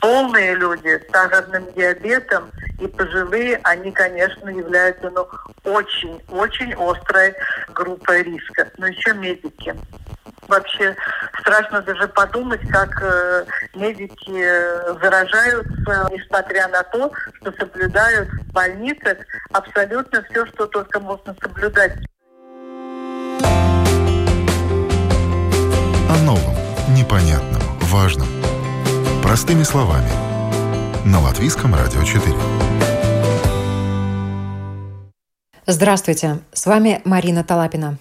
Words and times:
полные 0.00 0.54
люди 0.54 0.98
с 0.98 1.12
сахарным 1.12 1.72
диабетом 1.74 2.50
и 2.80 2.86
пожилые, 2.86 3.60
они, 3.64 3.92
конечно, 3.92 4.48
являются 4.48 5.10
ну, 5.10 5.26
очень-очень 5.64 6.74
острой 6.74 7.34
группой 7.68 8.22
риска. 8.22 8.70
Но 8.78 8.86
еще 8.86 9.12
медики. 9.14 9.74
Вообще 10.48 10.96
страшно 11.40 11.80
даже 11.82 12.08
подумать, 12.08 12.60
как 12.70 12.90
э, 13.02 13.44
медики 13.74 15.00
заражаются, 15.00 16.08
несмотря 16.10 16.66
на 16.68 16.82
то, 16.84 17.12
что 17.40 17.52
соблюдают 17.52 18.28
в 18.30 18.52
больницах 18.52 19.18
абсолютно 19.52 20.24
все, 20.24 20.46
что 20.46 20.66
только 20.66 20.98
можно 20.98 21.36
соблюдать. 21.40 21.92
О 26.08 26.18
новом, 26.24 26.56
непонятном, 26.96 27.62
важном. 27.82 28.39
Простыми 29.30 29.62
словами. 29.62 30.10
На 31.06 31.20
Латвийском 31.20 31.72
радио 31.72 32.02
4. 32.02 32.34
Здравствуйте, 35.66 36.40
с 36.52 36.66
вами 36.66 37.00
Марина 37.04 37.44
Талапина. 37.44 37.96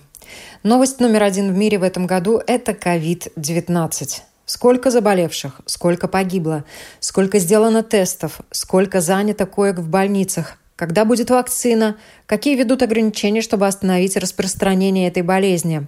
Новость 0.64 1.00
номер 1.00 1.22
один 1.22 1.54
в 1.54 1.56
мире 1.56 1.78
в 1.78 1.84
этом 1.84 2.08
году– 2.08 2.42
это 2.48 2.72
COVID-19. 2.72 4.22
Сколько 4.48 4.90
заболевших, 4.90 5.62
сколько 5.68 6.08
погибло, 6.08 6.64
сколько 7.00 7.38
сделано 7.38 7.84
тестов, 7.84 8.42
сколько 8.50 9.00
занято 9.00 9.46
коек 9.46 9.78
в 9.78 9.88
больницах, 9.88 10.58
когда 10.76 11.06
будет 11.06 11.30
вакцина, 11.30 11.98
какие 12.26 12.56
ведут 12.56 12.82
ограничения, 12.82 13.44
чтобы 13.44 13.68
остановить 13.68 14.18
распространение 14.18 15.08
этой 15.08 15.22
болезни. 15.22 15.86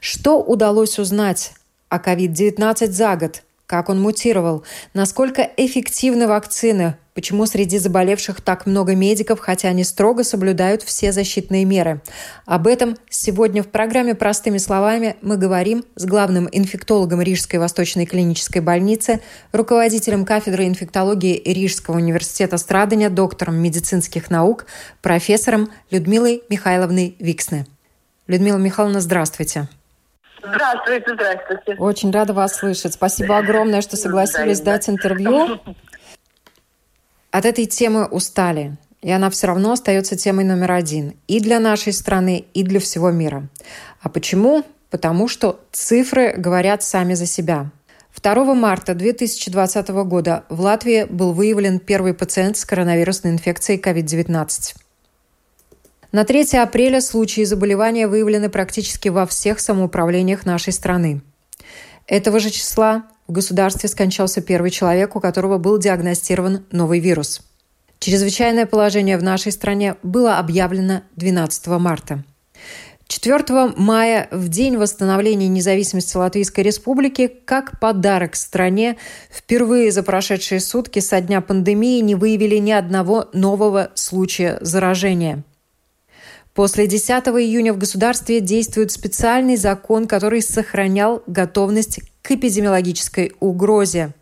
Что 0.00 0.40
удалось 0.42 0.98
узнать 0.98 1.52
о 1.90 1.98
COVID-19 1.98 2.86
за 2.86 3.16
год– 3.16 3.42
как 3.70 3.88
он 3.88 4.02
мутировал, 4.02 4.64
насколько 4.94 5.48
эффективны 5.56 6.26
вакцины, 6.26 6.96
почему 7.14 7.46
среди 7.46 7.78
заболевших 7.78 8.40
так 8.40 8.66
много 8.66 8.96
медиков, 8.96 9.38
хотя 9.38 9.68
они 9.68 9.84
строго 9.84 10.24
соблюдают 10.24 10.82
все 10.82 11.12
защитные 11.12 11.64
меры. 11.64 12.02
Об 12.46 12.66
этом 12.66 12.96
сегодня 13.08 13.62
в 13.62 13.68
программе 13.68 14.16
«Простыми 14.16 14.58
словами» 14.58 15.14
мы 15.22 15.36
говорим 15.36 15.84
с 15.94 16.04
главным 16.04 16.48
инфектологом 16.50 17.22
Рижской 17.22 17.60
Восточной 17.60 18.06
клинической 18.06 18.60
больницы, 18.60 19.20
руководителем 19.52 20.24
кафедры 20.24 20.66
инфектологии 20.66 21.40
Рижского 21.44 21.94
университета 21.94 22.58
Страдания, 22.58 23.08
доктором 23.08 23.54
медицинских 23.54 24.30
наук, 24.30 24.66
профессором 25.00 25.70
Людмилой 25.92 26.42
Михайловной 26.48 27.14
Виксне. 27.20 27.68
Людмила 28.26 28.58
Михайловна, 28.58 29.00
здравствуйте. 29.00 29.68
Здравствуйте, 30.42 31.14
здравствуйте. 31.14 31.74
Очень 31.78 32.10
рада 32.10 32.32
вас 32.32 32.56
слышать. 32.56 32.94
Спасибо 32.94 33.38
огромное, 33.38 33.80
что 33.80 33.96
согласились 33.96 34.60
да, 34.60 34.72
дать 34.72 34.88
интервью. 34.88 35.60
От 37.30 37.44
этой 37.44 37.66
темы 37.66 38.06
устали. 38.06 38.76
И 39.02 39.10
она 39.10 39.30
все 39.30 39.46
равно 39.46 39.72
остается 39.72 40.16
темой 40.16 40.44
номер 40.44 40.72
один 40.72 41.14
и 41.26 41.40
для 41.40 41.58
нашей 41.58 41.92
страны, 41.92 42.44
и 42.52 42.62
для 42.62 42.80
всего 42.80 43.10
мира. 43.10 43.48
А 44.02 44.10
почему? 44.10 44.64
Потому 44.90 45.26
что 45.28 45.60
цифры 45.72 46.34
говорят 46.36 46.82
сами 46.82 47.14
за 47.14 47.26
себя. 47.26 47.70
2 48.22 48.54
марта 48.54 48.94
2020 48.94 49.88
года 49.88 50.44
в 50.48 50.60
Латвии 50.60 51.06
был 51.08 51.32
выявлен 51.32 51.78
первый 51.78 52.12
пациент 52.12 52.58
с 52.58 52.66
коронавирусной 52.66 53.32
инфекцией 53.32 53.80
COVID-19. 53.80 54.74
На 56.12 56.24
3 56.24 56.58
апреля 56.58 57.00
случаи 57.00 57.44
заболевания 57.44 58.08
выявлены 58.08 58.48
практически 58.48 59.08
во 59.08 59.26
всех 59.26 59.60
самоуправлениях 59.60 60.44
нашей 60.44 60.72
страны. 60.72 61.22
Этого 62.08 62.40
же 62.40 62.50
числа 62.50 63.04
в 63.28 63.32
государстве 63.32 63.88
скончался 63.88 64.40
первый 64.40 64.72
человек, 64.72 65.14
у 65.14 65.20
которого 65.20 65.58
был 65.58 65.78
диагностирован 65.78 66.66
новый 66.72 66.98
вирус. 66.98 67.42
Чрезвычайное 68.00 68.66
положение 68.66 69.18
в 69.18 69.22
нашей 69.22 69.52
стране 69.52 69.94
было 70.02 70.38
объявлено 70.38 71.02
12 71.14 71.68
марта. 71.78 72.24
4 73.06 73.74
мая, 73.76 74.26
в 74.32 74.48
день 74.48 74.76
восстановления 74.78 75.46
независимости 75.46 76.16
Латвийской 76.16 76.60
Республики, 76.60 77.28
как 77.44 77.78
подарок 77.78 78.34
стране, 78.34 78.96
впервые 79.30 79.92
за 79.92 80.02
прошедшие 80.02 80.60
сутки 80.60 80.98
со 80.98 81.20
дня 81.20 81.40
пандемии 81.40 82.00
не 82.00 82.16
выявили 82.16 82.56
ни 82.56 82.72
одного 82.72 83.28
нового 83.32 83.92
случая 83.94 84.58
заражения– 84.60 85.44
После 86.54 86.86
10 86.86 87.10
июня 87.10 87.72
в 87.72 87.78
государстве 87.78 88.40
действует 88.40 88.90
специальный 88.90 89.56
закон, 89.56 90.06
который 90.06 90.42
сохранял 90.42 91.22
готовность 91.26 92.00
к 92.22 92.32
эпидемиологической 92.32 93.32
угрозе. 93.40 94.12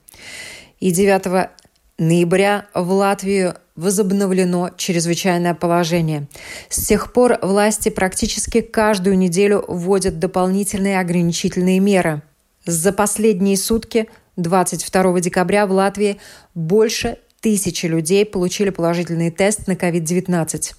И 0.79 0.91
9 0.91 1.51
ноября 1.99 2.67
в 2.75 2.91
Латвию 2.93 3.57
возобновлено 3.77 4.71
чрезвычайное 4.77 5.55
положение. 5.55 6.27
С 6.69 6.87
тех 6.87 7.13
пор 7.13 7.39
власти 7.43 7.89
практически 7.89 8.61
каждую 8.61 9.17
неделю 9.17 9.65
вводят 9.67 10.19
дополнительные 10.19 11.01
ограничительные 11.01 11.79
меры. 11.79 12.23
За 12.67 12.93
последние 12.93 13.57
сутки, 13.57 14.09
22 14.37 15.21
декабря, 15.21 15.67
в 15.67 15.73
Латвии 15.73 16.19
больше 16.55 17.19
тысячи 17.41 17.87
людей 17.87 18.27
получили 18.27 18.71
положительный 18.71 19.31
тест 19.31 19.67
на 19.69 19.73
COVID-19. 19.73 20.75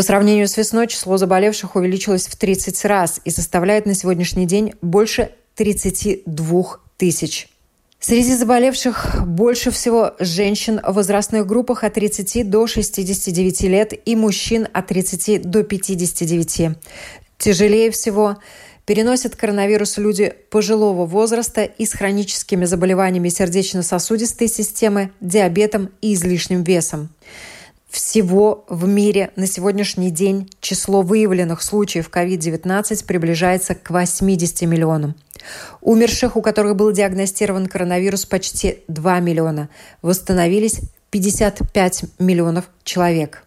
По 0.00 0.04
сравнению 0.04 0.48
с 0.48 0.56
весной 0.56 0.86
число 0.86 1.18
заболевших 1.18 1.76
увеличилось 1.76 2.26
в 2.26 2.34
30 2.34 2.86
раз 2.86 3.20
и 3.26 3.30
составляет 3.30 3.84
на 3.84 3.92
сегодняшний 3.92 4.46
день 4.46 4.72
больше 4.80 5.32
32 5.56 6.78
тысяч. 6.96 7.50
Среди 7.98 8.34
заболевших 8.34 9.26
больше 9.26 9.70
всего 9.70 10.14
женщин 10.18 10.80
в 10.82 10.94
возрастных 10.94 11.46
группах 11.46 11.84
от 11.84 11.92
30 11.92 12.48
до 12.48 12.66
69 12.66 13.60
лет 13.64 13.92
и 14.06 14.16
мужчин 14.16 14.68
от 14.72 14.86
30 14.86 15.42
до 15.42 15.64
59. 15.64 16.78
Тяжелее 17.36 17.90
всего 17.90 18.38
переносят 18.86 19.36
коронавирус 19.36 19.98
люди 19.98 20.32
пожилого 20.48 21.04
возраста 21.04 21.64
и 21.64 21.84
с 21.84 21.92
хроническими 21.92 22.64
заболеваниями 22.64 23.28
сердечно-сосудистой 23.28 24.48
системы, 24.48 25.10
диабетом 25.20 25.90
и 26.00 26.14
излишним 26.14 26.62
весом. 26.62 27.10
Всего 27.90 28.64
в 28.68 28.86
мире 28.86 29.32
на 29.34 29.48
сегодняшний 29.48 30.12
день 30.12 30.48
число 30.60 31.02
выявленных 31.02 31.60
случаев 31.60 32.08
COVID-19 32.08 33.04
приближается 33.04 33.74
к 33.74 33.90
80 33.90 34.62
миллионам. 34.62 35.16
Умерших, 35.80 36.36
у 36.36 36.42
которых 36.42 36.76
был 36.76 36.92
диагностирован 36.92 37.66
коронавирус, 37.66 38.26
почти 38.26 38.84
2 38.86 39.18
миллиона. 39.20 39.68
Восстановились 40.02 40.80
55 41.10 42.04
миллионов 42.20 42.66
человек. 42.84 43.44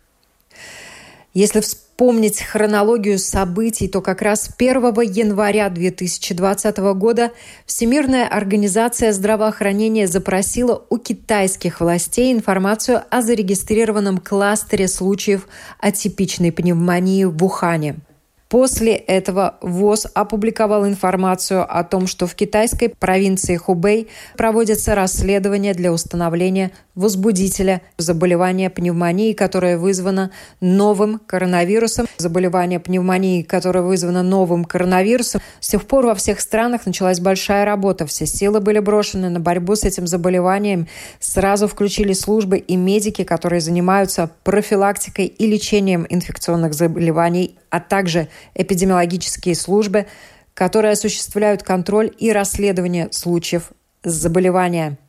Если 1.34 1.62
вспомнить 1.94 2.42
хронологию 2.42 3.20
событий, 3.20 3.88
то 3.88 4.02
как 4.02 4.24
раз 4.24 4.50
1 4.58 4.82
января 5.02 5.70
2020 5.70 6.78
года 6.96 7.32
Всемирная 7.68 8.28
организация 8.28 9.14
здравоохранения 9.14 10.08
запросила 10.08 10.84
у 10.90 10.98
китайских 10.98 11.82
властей 11.82 12.34
информацию 12.34 13.04
о 13.12 13.22
зарегистрированном 13.22 14.18
кластере 14.18 14.88
случаев 14.88 15.48
атипичной 15.80 16.52
пневмонии 16.52 17.26
в 17.26 17.38
Вухане– 17.38 17.98
После 18.54 18.94
этого 18.94 19.56
ВОЗ 19.62 20.06
опубликовал 20.14 20.86
информацию 20.86 21.66
о 21.68 21.84
том, 21.84 22.06
что 22.06 22.28
в 22.28 22.36
китайской 22.36 22.88
провинции 22.88 23.56
Хубэй 23.56 24.10
проводятся 24.38 24.94
расследования 24.94 25.74
для 25.74 25.92
установления 25.92 26.70
возбудителя 26.96 27.82
заболевания 27.98 28.70
пневмонии, 28.70 29.34
которое 29.34 29.78
вызвано 29.78 30.32
новым 30.62 31.20
коронавирусом. 31.20 32.08
Заболевание 32.18 32.80
пневмонии, 32.80 33.42
которое 33.42 33.82
вызвано 33.82 34.24
новым 34.24 34.66
коронавирусом. 34.66 35.42
С 35.60 35.70
тех 35.70 35.86
пор 35.86 36.06
во 36.06 36.16
всех 36.16 36.40
странах 36.40 36.86
началась 36.86 37.20
большая 37.20 37.66
работа. 37.66 38.06
Все 38.06 38.26
силы 38.26 38.60
были 38.60 38.80
брошены 38.80 39.30
на 39.30 39.40
борьбу 39.40 39.76
с 39.76 39.84
этим 39.84 40.08
заболеванием. 40.08 40.88
Сразу 41.20 41.68
включили 41.68 42.14
службы 42.14 42.58
и 42.58 42.76
медики, 42.76 43.24
которые 43.24 43.62
занимаются 43.62 44.30
профилактикой 44.44 45.26
и 45.26 45.48
лечением 45.48 46.06
инфекционных 46.10 46.74
заболеваний 46.74 47.58
а 47.74 47.80
также 47.80 48.28
эпидемиологические 48.54 49.56
службы, 49.56 50.06
которые 50.54 50.92
осуществляют 50.92 51.64
контроль 51.64 52.12
и 52.20 52.32
расследование 52.32 53.12
случаев 53.12 53.72
заболевания. 54.04 55.00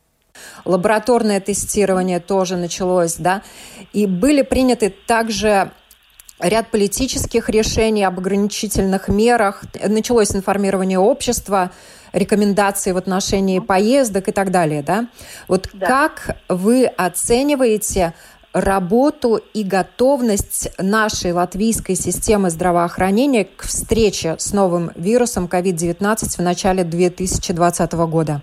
Лабораторное 0.65 1.39
тестирование 1.39 2.19
тоже 2.19 2.57
началось, 2.57 3.15
да, 3.15 3.41
и 3.93 4.05
были 4.05 4.41
приняты 4.41 4.93
также 5.05 5.71
ряд 6.39 6.69
политических 6.69 7.49
решений 7.49 8.03
об 8.03 8.19
ограничительных 8.19 9.07
мерах, 9.07 9.63
началось 9.87 10.35
информирование 10.35 10.99
общества, 10.99 11.71
рекомендации 12.11 12.91
в 12.91 12.97
отношении 12.97 13.59
поездок 13.59 14.29
и 14.29 14.31
так 14.31 14.51
далее, 14.51 14.81
да? 14.81 15.07
Вот 15.47 15.69
да. 15.73 15.85
как 15.85 16.37
вы 16.47 16.85
оцениваете 16.85 18.13
работу 18.53 19.41
и 19.53 19.63
готовность 19.63 20.69
нашей 20.77 21.33
латвийской 21.33 21.95
системы 21.95 22.49
здравоохранения 22.49 23.43
к 23.43 23.63
встрече 23.63 24.37
с 24.39 24.53
новым 24.53 24.91
вирусом 24.95 25.45
COVID-19 25.45 26.37
в 26.37 26.39
начале 26.39 26.85
2020 26.85 27.91
года? 27.93 28.41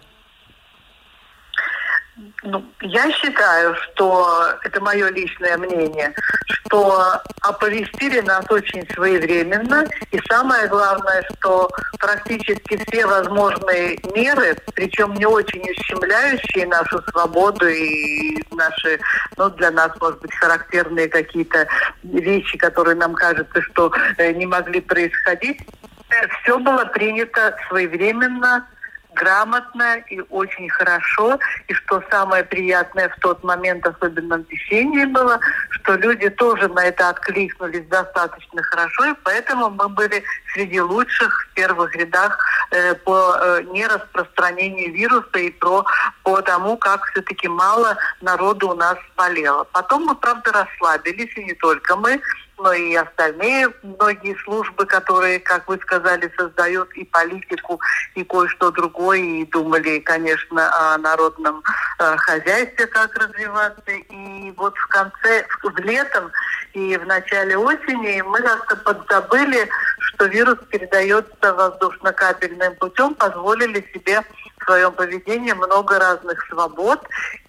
Ну, 2.42 2.64
я 2.80 3.10
считаю, 3.12 3.76
что 3.76 4.54
это 4.64 4.80
мое 4.80 5.10
личное 5.10 5.56
мнение, 5.56 6.12
что 6.46 7.20
оповестили 7.40 8.20
нас 8.20 8.44
очень 8.50 8.84
своевременно. 8.94 9.86
И 10.10 10.20
самое 10.28 10.66
главное, 10.66 11.22
что 11.34 11.70
практически 12.00 12.82
все 12.84 13.06
возможные 13.06 13.96
меры, 14.12 14.56
причем 14.74 15.14
не 15.14 15.26
очень 15.26 15.62
ущемляющие 15.70 16.66
нашу 16.66 17.00
свободу 17.10 17.68
и 17.68 18.42
наши, 18.50 18.98
ну, 19.36 19.48
для 19.50 19.70
нас, 19.70 19.92
может 20.00 20.20
быть, 20.20 20.34
характерные 20.34 21.08
какие-то 21.08 21.68
вещи, 22.02 22.58
которые 22.58 22.96
нам 22.96 23.14
кажется, 23.14 23.62
что 23.62 23.92
э, 24.18 24.32
не 24.32 24.46
могли 24.46 24.80
происходить, 24.80 25.60
э, 25.60 26.26
все 26.42 26.58
было 26.58 26.86
принято 26.86 27.56
своевременно, 27.68 28.66
грамотно 29.14 29.98
и 30.10 30.20
очень 30.30 30.68
хорошо. 30.68 31.38
И 31.68 31.74
что 31.74 32.02
самое 32.10 32.44
приятное 32.44 33.08
в 33.08 33.20
тот 33.20 33.42
момент, 33.44 33.86
особенно 33.86 34.38
в 34.38 34.48
весеннее 34.48 35.06
было, 35.06 35.40
что 35.70 35.94
люди 35.94 36.28
тоже 36.30 36.68
на 36.68 36.84
это 36.84 37.08
откликнулись 37.08 37.86
достаточно 37.88 38.62
хорошо, 38.62 39.04
и 39.06 39.14
поэтому 39.24 39.70
мы 39.70 39.88
были 39.88 40.22
среди 40.54 40.80
лучших 40.80 41.48
в 41.50 41.54
первых 41.54 41.94
рядах 41.96 42.38
э, 42.70 42.94
по 42.94 43.36
э, 43.40 43.62
нераспространению 43.72 44.92
вируса 44.92 45.38
и 45.38 45.50
про, 45.50 45.84
по 46.22 46.40
тому, 46.42 46.76
как 46.76 47.04
все-таки 47.06 47.48
мало 47.48 47.96
народу 48.20 48.70
у 48.70 48.74
нас 48.74 48.96
болело. 49.16 49.64
Потом 49.72 50.04
мы, 50.04 50.14
правда, 50.14 50.52
расслабились, 50.52 51.36
и 51.36 51.44
не 51.44 51.54
только 51.54 51.96
мы, 51.96 52.20
но 52.58 52.72
и 52.72 52.94
остальные 52.94 53.72
многие 53.82 54.36
службы, 54.44 54.86
которые, 54.86 55.40
как 55.40 55.68
вы 55.68 55.78
сказали, 55.78 56.32
создают 56.36 56.92
и 56.92 57.04
политику, 57.04 57.80
и 58.14 58.24
кое-что 58.24 58.70
другое, 58.70 59.18
и 59.18 59.46
думали, 59.46 59.98
конечно, 60.00 60.92
о 60.92 60.98
народном 60.98 61.62
э, 61.98 62.16
хозяйстве, 62.16 62.86
как 62.86 63.14
развиваться. 63.16 63.90
И 63.90 64.52
вот 64.56 64.76
в 64.76 64.86
конце, 64.88 65.46
в 65.62 65.78
летом 65.78 66.30
и 66.72 66.96
в 66.96 67.06
начале 67.06 67.56
осени 67.56 68.22
мы 68.22 68.40
как-то 68.40 68.76
подзабыли, 68.76 69.68
что 69.98 70.26
вирус 70.26 70.58
передается 70.70 71.54
воздушно-капельным 71.54 72.74
путем, 72.76 73.14
позволили 73.14 73.86
себе 73.92 74.22
своем 74.64 74.92
поведении 74.92 75.52
много 75.52 75.98
разных 75.98 76.44
свобод. 76.48 77.00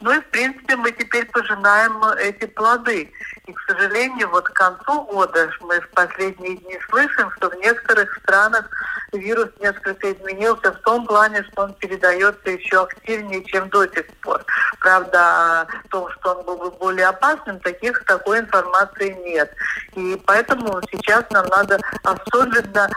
Ну 0.02 0.12
и, 0.12 0.20
в 0.20 0.26
принципе, 0.28 0.76
мы 0.76 0.92
теперь 0.92 1.26
пожинаем 1.28 2.04
эти 2.20 2.46
плоды. 2.46 3.12
И, 3.46 3.54
к 3.54 3.60
сожалению, 3.68 4.30
вот 4.30 4.46
к 4.46 4.54
концу 4.54 5.04
года 5.04 5.50
мы 5.62 5.80
в 5.82 5.90
последние 5.90 6.58
дни 6.58 6.78
слышим, 6.90 7.32
что 7.38 7.50
в 7.50 7.56
некоторых 7.56 8.18
странах 8.24 8.70
вирус 9.12 9.50
несколько 9.60 10.12
изменился 10.14 10.72
в 10.72 10.80
том 10.82 11.06
плане, 11.06 11.44
что 11.44 11.64
он 11.64 11.74
передается 11.76 12.50
еще 12.50 12.84
активнее, 12.84 13.44
чем 13.46 13.70
до 13.70 13.86
сих 13.88 14.06
пор. 14.22 14.44
Правда, 14.84 15.62
о 15.62 15.68
том, 15.90 16.10
что 16.12 16.36
он 16.36 16.46
был 16.46 16.58
бы 16.58 16.72
более 16.72 17.08
опасным, 17.08 17.58
таких, 17.62 18.04
такой 18.04 18.40
информации 18.40 19.16
нет. 19.24 19.50
И 19.96 20.22
поэтому 20.26 20.82
сейчас 20.92 21.24
нам 21.30 21.46
надо 21.48 21.80
особенно 22.04 22.90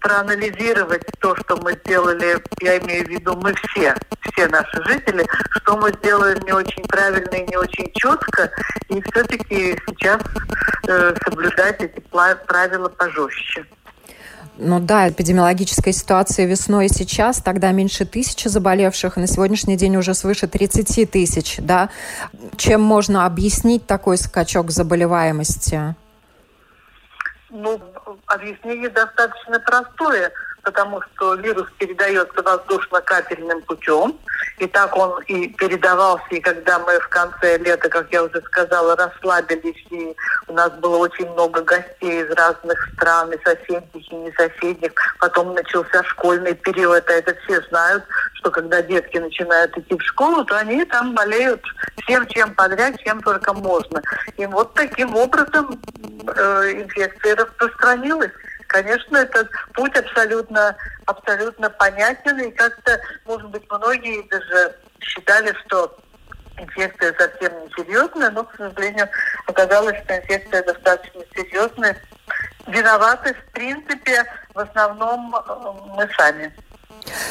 проанализировать 0.00 1.02
то, 1.20 1.34
что 1.36 1.56
мы 1.56 1.72
сделали, 1.72 2.44
я 2.60 2.78
имею 2.80 3.06
в 3.06 3.08
виду 3.08 3.36
мы 3.36 3.54
все, 3.54 3.94
все 4.20 4.48
наши 4.48 4.84
жители, 4.84 5.26
что 5.52 5.78
мы 5.78 5.90
сделали 5.94 6.38
не 6.44 6.52
очень 6.52 6.84
правильно 6.84 7.34
и 7.34 7.48
не 7.48 7.56
очень 7.56 7.90
четко, 7.94 8.50
и 8.90 9.00
все-таки 9.00 9.80
сейчас 9.88 10.20
э, 10.88 11.14
соблюдать 11.24 11.80
эти 11.80 12.00
правила 12.00 12.90
пожестче. 12.90 13.64
Ну 14.62 14.78
да, 14.78 15.08
эпидемиологическая 15.08 15.94
ситуация 15.94 16.44
весной 16.44 16.86
и 16.86 16.88
сейчас, 16.90 17.40
тогда 17.40 17.72
меньше 17.72 18.04
тысячи 18.04 18.46
заболевших, 18.46 19.16
на 19.16 19.26
сегодняшний 19.26 19.78
день 19.78 19.96
уже 19.96 20.12
свыше 20.12 20.48
30 20.48 21.10
тысяч, 21.10 21.56
да. 21.60 21.88
Чем 22.58 22.82
можно 22.82 23.24
объяснить 23.24 23.86
такой 23.86 24.18
скачок 24.18 24.70
заболеваемости? 24.70 25.94
Ну, 27.48 27.80
объяснение 28.26 28.90
достаточно 28.90 29.60
простое 29.60 30.30
потому 30.70 31.02
что 31.02 31.34
вирус 31.34 31.66
передается 31.78 32.42
воздушно-капельным 32.42 33.60
путем. 33.62 34.16
И 34.58 34.66
так 34.66 34.96
он 34.96 35.20
и 35.22 35.48
передавался, 35.48 36.26
и 36.30 36.40
когда 36.40 36.78
мы 36.78 36.98
в 37.00 37.08
конце 37.08 37.58
лета, 37.58 37.88
как 37.88 38.12
я 38.12 38.22
уже 38.22 38.40
сказала, 38.42 38.94
расслабились, 38.94 39.84
и 39.90 40.14
у 40.48 40.52
нас 40.52 40.70
было 40.72 40.98
очень 40.98 41.28
много 41.32 41.62
гостей 41.62 42.22
из 42.22 42.30
разных 42.30 42.78
стран, 42.94 43.32
и 43.32 43.38
соседних, 43.42 44.12
и 44.12 44.14
не 44.14 44.32
соседних. 44.32 44.92
Потом 45.18 45.54
начался 45.54 46.04
школьный 46.04 46.54
период, 46.54 47.08
а 47.08 47.12
это 47.12 47.34
все 47.44 47.60
знают, 47.62 48.04
что 48.34 48.50
когда 48.50 48.82
детки 48.82 49.18
начинают 49.18 49.76
идти 49.76 49.96
в 49.96 50.02
школу, 50.02 50.44
то 50.44 50.56
они 50.56 50.84
там 50.84 51.14
болеют 51.14 51.62
всем, 52.02 52.26
чем 52.28 52.54
подряд, 52.54 52.98
чем 53.02 53.20
только 53.22 53.52
можно. 53.54 54.02
И 54.36 54.46
вот 54.46 54.74
таким 54.74 55.16
образом 55.16 55.80
э, 56.36 56.72
инфекция 56.74 57.36
распространилась. 57.36 58.32
Конечно, 58.70 59.16
этот 59.16 59.50
путь 59.74 59.96
абсолютно, 59.96 60.76
абсолютно 61.06 61.68
понятен, 61.70 62.38
и 62.38 62.52
как-то, 62.52 63.00
может 63.24 63.48
быть, 63.50 63.68
многие 63.68 64.22
даже 64.28 64.76
считали, 65.00 65.52
что 65.66 65.98
инфекция 66.56 67.12
совсем 67.18 67.52
не 67.64 67.68
серьезная, 67.74 68.30
но, 68.30 68.44
к 68.44 68.54
сожалению, 68.56 69.08
оказалось, 69.48 69.98
что 70.04 70.16
инфекция 70.16 70.62
достаточно 70.62 71.20
серьезная. 71.34 71.96
Виноваты, 72.68 73.34
в 73.34 73.52
принципе, 73.52 74.24
в 74.54 74.60
основном 74.60 75.34
э, 75.34 75.40
мы 75.96 76.08
сами. 76.16 76.54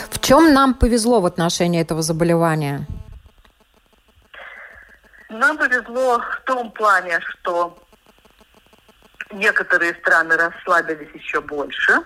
В 0.10 0.20
чем 0.20 0.54
нам 0.54 0.74
повезло 0.74 1.22
в 1.22 1.26
отношении 1.26 1.82
этого 1.82 2.02
заболевания? 2.02 2.86
Нам 5.30 5.58
повезло 5.58 6.20
в 6.20 6.42
том 6.46 6.70
плане, 6.72 7.22
что 7.22 7.78
некоторые 9.32 9.94
страны 9.96 10.38
расслабились 10.38 11.10
еще 11.14 11.42
больше. 11.42 12.02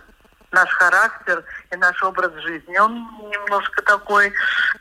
Наш 0.52 0.70
характер 0.74 1.44
и 1.72 1.75
наш 1.78 2.02
образ 2.04 2.31
жизни, 2.44 2.78
он 2.78 2.94
немножко 3.31 3.81
такой 3.81 4.31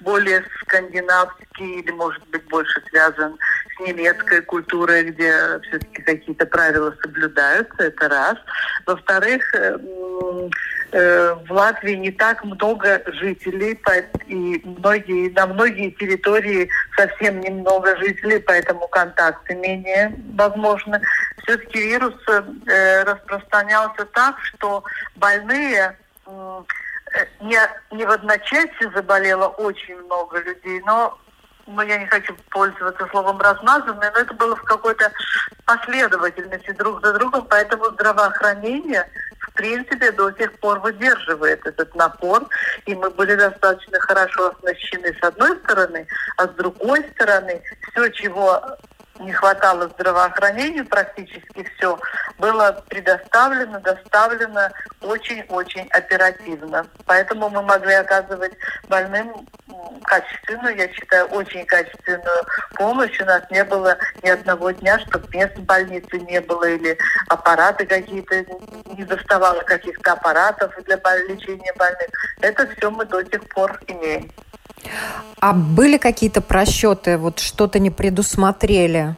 более 0.00 0.44
скандинавский 0.60 1.80
или, 1.80 1.90
может 1.92 2.22
быть, 2.28 2.46
больше 2.48 2.82
связан 2.90 3.38
с 3.61 3.61
немецкой 3.80 4.42
культурой, 4.42 5.04
где 5.04 5.60
все-таки 5.60 6.02
какие-то 6.02 6.46
правила 6.46 6.94
соблюдаются, 7.02 7.82
это 7.82 8.08
раз. 8.08 8.36
Во-вторых, 8.86 9.42
э, 9.54 9.78
э, 10.92 11.34
в 11.34 11.52
Латвии 11.52 11.94
не 11.94 12.10
так 12.10 12.44
много 12.44 13.02
жителей, 13.06 13.80
и 14.26 14.62
многие, 14.64 15.30
на 15.30 15.46
многие 15.46 15.90
территории 15.90 16.68
совсем 16.96 17.40
немного 17.40 17.96
жителей, 17.96 18.38
поэтому 18.40 18.86
контакты 18.88 19.54
менее 19.54 20.14
возможны. 20.34 21.00
Все-таки 21.42 21.80
вирус 21.80 22.14
э, 22.28 23.02
распространялся 23.04 24.04
так, 24.06 24.36
что 24.42 24.84
больные 25.16 25.96
не, 27.40 27.58
не 27.90 28.06
в 28.06 28.10
одночасье 28.10 28.90
заболело 28.94 29.48
очень 29.48 29.96
много 30.02 30.40
людей, 30.40 30.80
но 30.86 31.18
ну, 31.66 31.82
я 31.82 31.98
не 31.98 32.06
хочу 32.06 32.34
пользоваться 32.50 33.06
словом 33.10 33.40
размазанное, 33.40 34.10
но 34.12 34.20
это 34.20 34.34
было 34.34 34.56
в 34.56 34.62
какой-то 34.62 35.10
последовательности 35.64 36.70
друг 36.72 37.04
за 37.04 37.12
другом, 37.14 37.46
поэтому 37.48 37.86
здравоохранение 37.90 39.08
в 39.38 39.52
принципе 39.54 40.10
до 40.12 40.32
сих 40.32 40.58
пор 40.60 40.80
выдерживает 40.80 41.64
этот 41.66 41.94
напор, 41.94 42.46
и 42.86 42.94
мы 42.94 43.10
были 43.10 43.34
достаточно 43.34 44.00
хорошо 44.00 44.50
оснащены 44.50 45.14
с 45.20 45.22
одной 45.22 45.56
стороны, 45.58 46.06
а 46.36 46.46
с 46.46 46.50
другой 46.50 47.06
стороны 47.14 47.62
все, 47.90 48.08
чего 48.08 48.60
не 49.22 49.32
хватало 49.32 49.88
здравоохранению, 49.88 50.86
практически 50.86 51.66
все, 51.76 51.98
было 52.38 52.82
предоставлено, 52.88 53.80
доставлено 53.80 54.68
очень-очень 55.00 55.88
оперативно. 55.90 56.86
Поэтому 57.06 57.48
мы 57.48 57.62
могли 57.62 57.94
оказывать 57.94 58.52
больным 58.88 59.46
качественную, 60.04 60.76
я 60.76 60.92
считаю, 60.92 61.26
очень 61.26 61.64
качественную 61.66 62.44
помощь. 62.74 63.20
У 63.20 63.24
нас 63.24 63.42
не 63.50 63.64
было 63.64 63.96
ни 64.22 64.28
одного 64.28 64.70
дня, 64.70 64.98
чтобы 65.00 65.26
мест 65.32 65.56
в 65.56 65.62
больнице 65.62 66.18
не 66.20 66.40
было 66.40 66.64
или 66.64 66.98
аппараты 67.28 67.86
какие-то, 67.86 68.44
не 68.96 69.04
доставало 69.04 69.60
каких-то 69.62 70.12
аппаратов 70.12 70.72
для 70.84 70.96
лечения 71.28 71.72
больных. 71.76 72.08
Это 72.40 72.66
все 72.76 72.90
мы 72.90 73.04
до 73.04 73.24
сих 73.24 73.48
пор 73.50 73.80
имеем. 73.86 74.30
А 75.40 75.52
были 75.52 75.98
какие-то 75.98 76.40
просчеты, 76.40 77.18
вот 77.18 77.40
что-то 77.40 77.78
не 77.78 77.90
предусмотрели? 77.90 79.16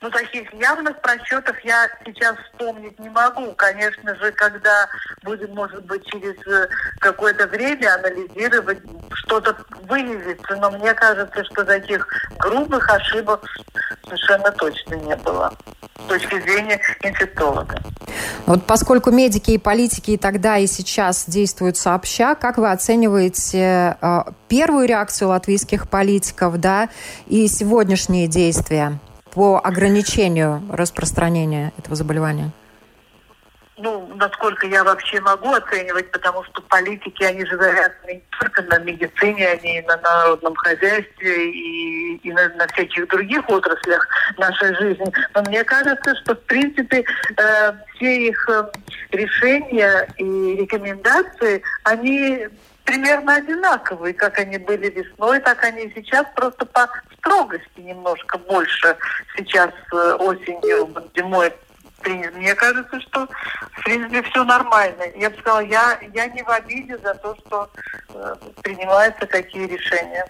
Ну, 0.00 0.10
таких 0.10 0.52
явных 0.54 1.00
просчетов 1.00 1.56
я 1.64 1.88
сейчас 2.04 2.36
вспомнить 2.38 2.98
не 3.00 3.08
могу. 3.08 3.52
Конечно 3.54 4.14
же, 4.14 4.30
когда 4.32 4.88
будем, 5.22 5.54
может 5.54 5.84
быть, 5.86 6.04
через 6.06 6.34
э, 6.46 6.68
какое-то 7.00 7.46
время 7.48 7.94
анализировать, 7.94 8.78
что-то 9.12 9.56
выявится. 9.88 10.56
Но 10.56 10.70
мне 10.70 10.94
кажется, 10.94 11.44
что 11.44 11.64
таких 11.64 12.06
грубых 12.38 12.88
ошибок 12.90 13.44
совершенно 14.04 14.52
точно 14.52 14.94
не 14.94 15.16
было 15.16 15.52
с 15.98 16.08
точки 16.08 16.40
зрения 16.42 16.80
инфектолога. 17.02 17.82
Вот 18.46 18.64
поскольку 18.66 19.10
медики 19.10 19.50
и 19.52 19.58
политики 19.58 20.12
и 20.12 20.16
тогда, 20.16 20.58
и 20.58 20.68
сейчас 20.68 21.24
действуют 21.26 21.76
сообща, 21.76 22.36
как 22.36 22.56
вы 22.56 22.70
оцениваете 22.70 23.96
э, 24.00 24.18
первую 24.46 24.86
реакцию 24.86 25.28
латвийских 25.30 25.88
политиков 25.90 26.58
да, 26.58 26.88
и 27.26 27.48
сегодняшние 27.48 28.28
действия 28.28 28.98
по 29.32 29.60
ограничению 29.62 30.62
распространения 30.70 31.72
этого 31.78 31.96
заболевания? 31.96 32.52
ну, 33.78 34.10
насколько 34.16 34.66
я 34.66 34.84
вообще 34.84 35.20
могу 35.20 35.52
оценивать, 35.52 36.10
потому 36.10 36.42
что 36.44 36.60
политики, 36.62 37.22
они 37.22 37.44
же 37.46 37.56
завязаны 37.56 38.14
не 38.14 38.22
только 38.38 38.62
на 38.62 38.78
медицине, 38.80 39.48
они 39.48 39.78
и 39.78 39.86
на 39.86 39.96
народном 39.98 40.54
хозяйстве, 40.56 41.50
и, 41.50 42.16
и 42.16 42.32
на, 42.32 42.48
на 42.50 42.66
всяких 42.68 43.08
других 43.08 43.48
отраслях 43.48 44.06
нашей 44.36 44.74
жизни. 44.76 45.06
Но 45.34 45.42
мне 45.42 45.64
кажется, 45.64 46.14
что, 46.16 46.34
в 46.34 46.40
принципе, 46.42 47.04
э, 47.36 47.72
все 47.94 48.28
их 48.28 48.48
э, 48.48 48.64
решения 49.12 50.08
и 50.16 50.56
рекомендации, 50.56 51.62
они 51.84 52.48
примерно 52.88 53.34
одинаковые, 53.34 54.14
как 54.14 54.38
они 54.38 54.56
были 54.56 54.88
весной, 54.88 55.40
так 55.40 55.62
они 55.62 55.92
сейчас, 55.94 56.26
просто 56.34 56.64
по 56.64 56.88
строгости 57.18 57.80
немножко 57.80 58.38
больше 58.38 58.96
сейчас 59.36 59.70
э, 59.92 60.12
осенью, 60.18 60.88
зимой. 61.14 61.52
Мне 62.06 62.54
кажется, 62.54 62.98
что 63.02 63.28
в 63.72 63.84
принципе 63.84 64.22
все 64.22 64.42
нормально. 64.44 65.02
Я 65.16 65.28
бы 65.28 65.36
сказала, 65.38 65.60
я, 65.60 65.98
я 66.14 66.26
не 66.28 66.42
в 66.42 66.48
обиде 66.48 66.96
за 66.98 67.14
то, 67.14 67.36
что 67.36 67.68
э, 68.14 68.34
принимаются 68.62 69.26
такие 69.26 69.66
решения. 69.66 70.26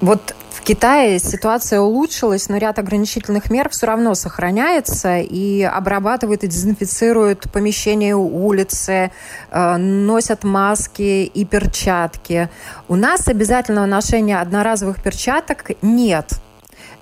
Вот 0.00 0.34
Китае 0.68 1.18
ситуация 1.18 1.80
улучшилась, 1.80 2.50
но 2.50 2.58
ряд 2.58 2.78
ограничительных 2.78 3.48
мер 3.48 3.70
все 3.70 3.86
равно 3.86 4.14
сохраняется 4.14 5.16
и 5.16 5.62
обрабатывают 5.62 6.44
и 6.44 6.46
дезинфицируют 6.46 7.50
помещения 7.50 8.14
улицы, 8.14 9.10
э, 9.50 9.76
носят 9.78 10.44
маски 10.44 11.24
и 11.24 11.46
перчатки. 11.46 12.50
У 12.86 12.96
нас 12.96 13.28
обязательного 13.28 13.86
ношения 13.86 14.42
одноразовых 14.42 15.02
перчаток 15.02 15.70
нет. 15.80 16.34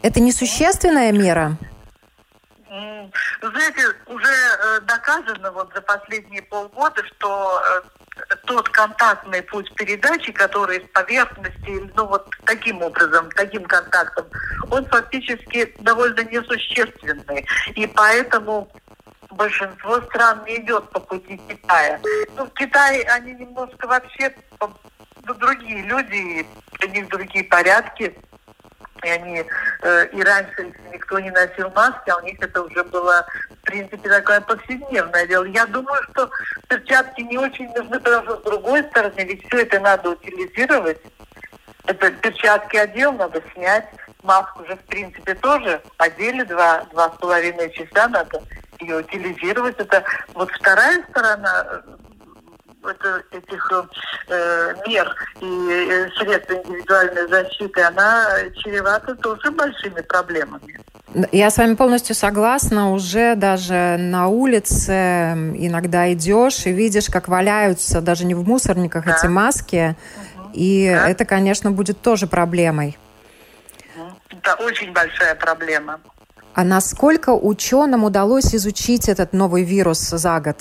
Это 0.01 0.21
несущественная 0.21 1.11
мера? 1.11 1.57
Знаете, 3.43 3.83
уже 4.07 4.31
э, 4.31 4.81
доказано 4.83 5.51
вот 5.51 5.73
за 5.75 5.81
последние 5.81 6.43
полгода, 6.43 7.05
что 7.05 7.61
э, 7.61 7.96
тот 8.47 8.69
контактный 8.71 9.43
путь 9.43 9.73
передачи, 9.75 10.33
который 10.33 10.81
с 10.81 10.89
поверхности, 10.93 11.91
ну 11.95 12.07
вот 12.07 12.29
таким 12.45 12.83
образом, 12.83 13.29
таким 13.37 13.65
контактом, 13.65 14.27
он 14.71 14.85
фактически 14.87 15.75
довольно 15.81 16.21
несущественный. 16.21 17.47
И 17.75 17.87
поэтому 17.87 18.69
большинство 19.31 20.01
стран 20.03 20.45
не 20.47 20.57
идет 20.57 20.91
по 20.91 21.01
пути 21.01 21.41
Китая. 21.49 22.01
Ну, 22.37 22.47
в 22.47 22.51
Китае 22.51 23.03
они 23.05 23.33
немножко 23.33 23.87
вообще 23.87 24.35
ну, 24.61 25.35
другие 25.35 25.83
люди, 25.83 26.47
у 26.83 26.89
них 26.89 27.09
другие 27.09 27.45
порядки 27.45 28.15
и 29.07 29.11
они 29.11 29.45
э, 29.83 30.07
и 30.09 30.23
раньше 30.23 30.73
никто 30.93 31.19
не 31.21 31.31
носил 31.31 31.71
маски, 31.71 32.11
а 32.11 32.17
у 32.17 32.25
них 32.25 32.41
это 32.41 32.63
уже 32.63 32.83
было, 32.85 33.25
в 33.51 33.65
принципе, 33.65 34.09
такое 34.09 34.41
повседневное 34.41 35.27
дело. 35.27 35.45
Я 35.45 35.67
думаю, 35.67 36.03
что 36.11 36.29
перчатки 36.69 37.23
не 37.23 37.39
очень 37.39 37.69
нужны, 37.69 38.01
потому 38.01 38.25
что 38.25 38.37
с 38.37 38.43
другой 38.43 38.83
стороны, 38.85 39.21
ведь 39.25 39.47
все 39.47 39.63
это 39.63 39.81
надо 39.81 40.11
утилизировать. 40.11 40.99
Это 41.87 42.11
перчатки 42.11 42.77
одел, 42.77 43.13
надо 43.13 43.41
снять, 43.55 43.87
маску 44.25 44.67
же, 44.67 44.75
в 44.75 44.81
принципе, 44.87 45.35
тоже 45.37 45.81
одели 45.99 46.43
два, 46.43 46.85
два 46.91 47.11
с 47.11 47.17
половиной 47.19 47.71
часа, 47.71 48.09
надо 48.09 48.43
ее 48.81 48.97
утилизировать. 48.99 49.79
Это 49.79 50.03
вот 50.35 50.51
вторая 50.51 51.05
сторона 51.11 51.83
это, 52.87 53.23
этих 53.31 53.73
э, 54.29 54.75
мер 54.87 55.15
и 55.41 55.45
э, 55.45 56.09
средств 56.19 56.51
индивидуальной 56.51 57.29
защиты, 57.29 57.83
она 57.83 58.27
чревата 58.57 59.15
тоже 59.17 59.51
большими 59.51 60.01
проблемами. 60.03 60.81
Я 61.33 61.51
с 61.51 61.59
вами 61.59 61.75
полностью 61.75 62.15
согласна. 62.15 62.93
Уже 62.93 63.35
даже 63.37 63.97
на 63.99 64.29
улице 64.29 64.93
иногда 65.57 66.13
идешь 66.13 66.67
и 66.67 66.73
видишь, 66.73 67.07
как 67.07 67.29
валяются 67.29 68.01
даже 68.01 68.25
не 68.27 68.35
в 68.35 68.47
мусорниках 68.47 69.05
да. 69.05 69.17
эти 69.17 69.27
маски. 69.27 69.97
Угу. 70.37 70.51
И 70.55 70.91
да. 70.91 71.09
это, 71.09 71.25
конечно, 71.25 71.71
будет 71.71 72.01
тоже 72.01 72.27
проблемой. 72.27 72.99
Это 74.31 74.55
очень 74.57 74.93
большая 74.93 75.35
проблема. 75.35 76.01
А 76.55 76.65
насколько 76.65 77.31
ученым 77.31 78.05
удалось 78.05 78.55
изучить 78.55 79.09
этот 79.09 79.33
новый 79.33 79.63
вирус 79.63 79.99
за 79.99 80.41
год? 80.41 80.57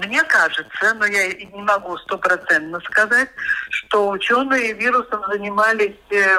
Мне 0.00 0.22
кажется, 0.24 0.94
но 0.94 1.04
я 1.06 1.28
не 1.34 1.62
могу 1.62 1.96
стопроцентно 1.98 2.80
сказать, 2.80 3.28
что 3.70 4.08
ученые 4.08 4.72
вирусом 4.72 5.22
занимались 5.28 5.96
э, 6.10 6.38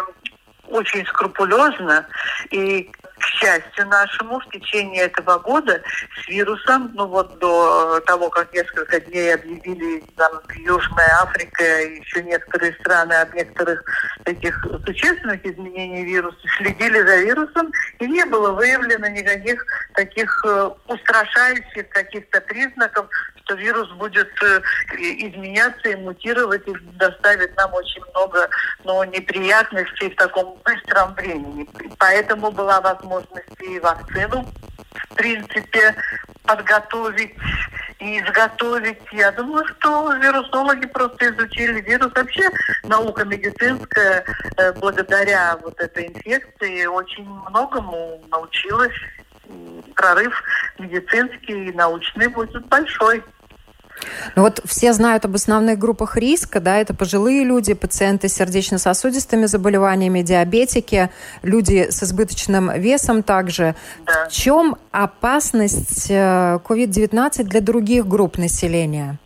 очень 0.67 1.05
скрупулезно. 1.05 2.07
И 2.49 2.89
к 3.19 3.23
счастью 3.23 3.87
нашему, 3.87 4.39
в 4.39 4.49
течение 4.49 5.03
этого 5.03 5.37
года 5.37 5.79
с 6.23 6.27
вирусом, 6.27 6.91
ну 6.95 7.05
вот 7.05 7.37
до 7.37 7.99
того, 8.01 8.29
как 8.29 8.51
несколько 8.53 8.99
дней 8.99 9.35
объявили 9.35 10.03
там 10.15 10.31
Южная 10.55 11.21
Африка 11.21 11.81
и 11.81 11.99
еще 11.99 12.23
некоторые 12.23 12.73
страны 12.79 13.13
от 13.13 13.33
некоторых 13.35 13.83
таких 14.25 14.65
существенных 14.85 15.45
изменений 15.45 16.03
вируса, 16.05 16.37
следили 16.57 17.01
за 17.01 17.17
вирусом, 17.17 17.71
и 17.99 18.07
не 18.07 18.25
было 18.25 18.51
выявлено 18.51 19.07
никаких 19.07 19.63
таких 20.01 20.45
э, 20.45 20.69
устрашающих 20.87 21.89
каких-то 21.89 22.41
признаков, 22.41 23.07
что 23.43 23.55
вирус 23.55 23.89
будет 23.91 24.31
э, 24.43 24.61
изменяться 24.97 25.89
и 25.89 25.95
мутировать 25.95 26.67
и 26.67 26.73
доставит 26.93 27.55
нам 27.55 27.71
очень 27.73 28.01
много 28.09 28.49
ну, 28.83 29.03
неприятностей 29.03 30.09
в 30.09 30.15
таком 30.15 30.57
быстром 30.65 31.13
времени. 31.13 31.67
Поэтому 31.99 32.51
была 32.51 32.81
возможность 32.81 33.61
и 33.61 33.79
вакцину, 33.79 34.47
в 35.11 35.15
принципе, 35.15 35.95
подготовить 36.45 37.35
и 37.99 38.19
изготовить. 38.19 38.97
Я 39.11 39.31
думаю, 39.31 39.63
что 39.67 40.13
вирусологи 40.13 40.87
просто 40.87 41.29
изучили 41.29 41.81
вирус. 41.81 42.11
Вообще 42.15 42.49
наука 42.83 43.23
медицинская 43.23 44.25
э, 44.57 44.73
благодаря 44.73 45.57
вот 45.61 45.79
этой 45.79 46.07
инфекции 46.07 46.85
очень 46.87 47.25
многому 47.49 48.23
научилась. 48.31 48.93
Прорыв 49.95 50.33
медицинский 50.79 51.69
и 51.69 51.71
научный 51.73 52.27
будет 52.27 52.65
большой. 52.67 53.23
Ну 54.35 54.43
вот 54.43 54.61
все 54.65 54.93
знают 54.93 55.25
об 55.25 55.35
основных 55.35 55.77
группах 55.77 56.17
риска, 56.17 56.59
да, 56.59 56.77
это 56.77 56.93
пожилые 56.93 57.43
люди, 57.43 57.73
пациенты 57.73 58.29
с 58.29 58.33
сердечно-сосудистыми 58.33 59.45
заболеваниями, 59.45 60.21
диабетики, 60.21 61.09
люди 61.43 61.87
с 61.89 62.01
избыточным 62.03 62.71
весом 62.79 63.23
также. 63.23 63.75
Да. 64.05 64.27
В 64.27 64.31
чем 64.31 64.77
опасность 64.91 66.09
COVID-19 66.09 67.31
э, 67.37 67.43
для 67.43 67.61
других 67.61 68.07
групп 68.07 68.37
населения? 68.37 69.19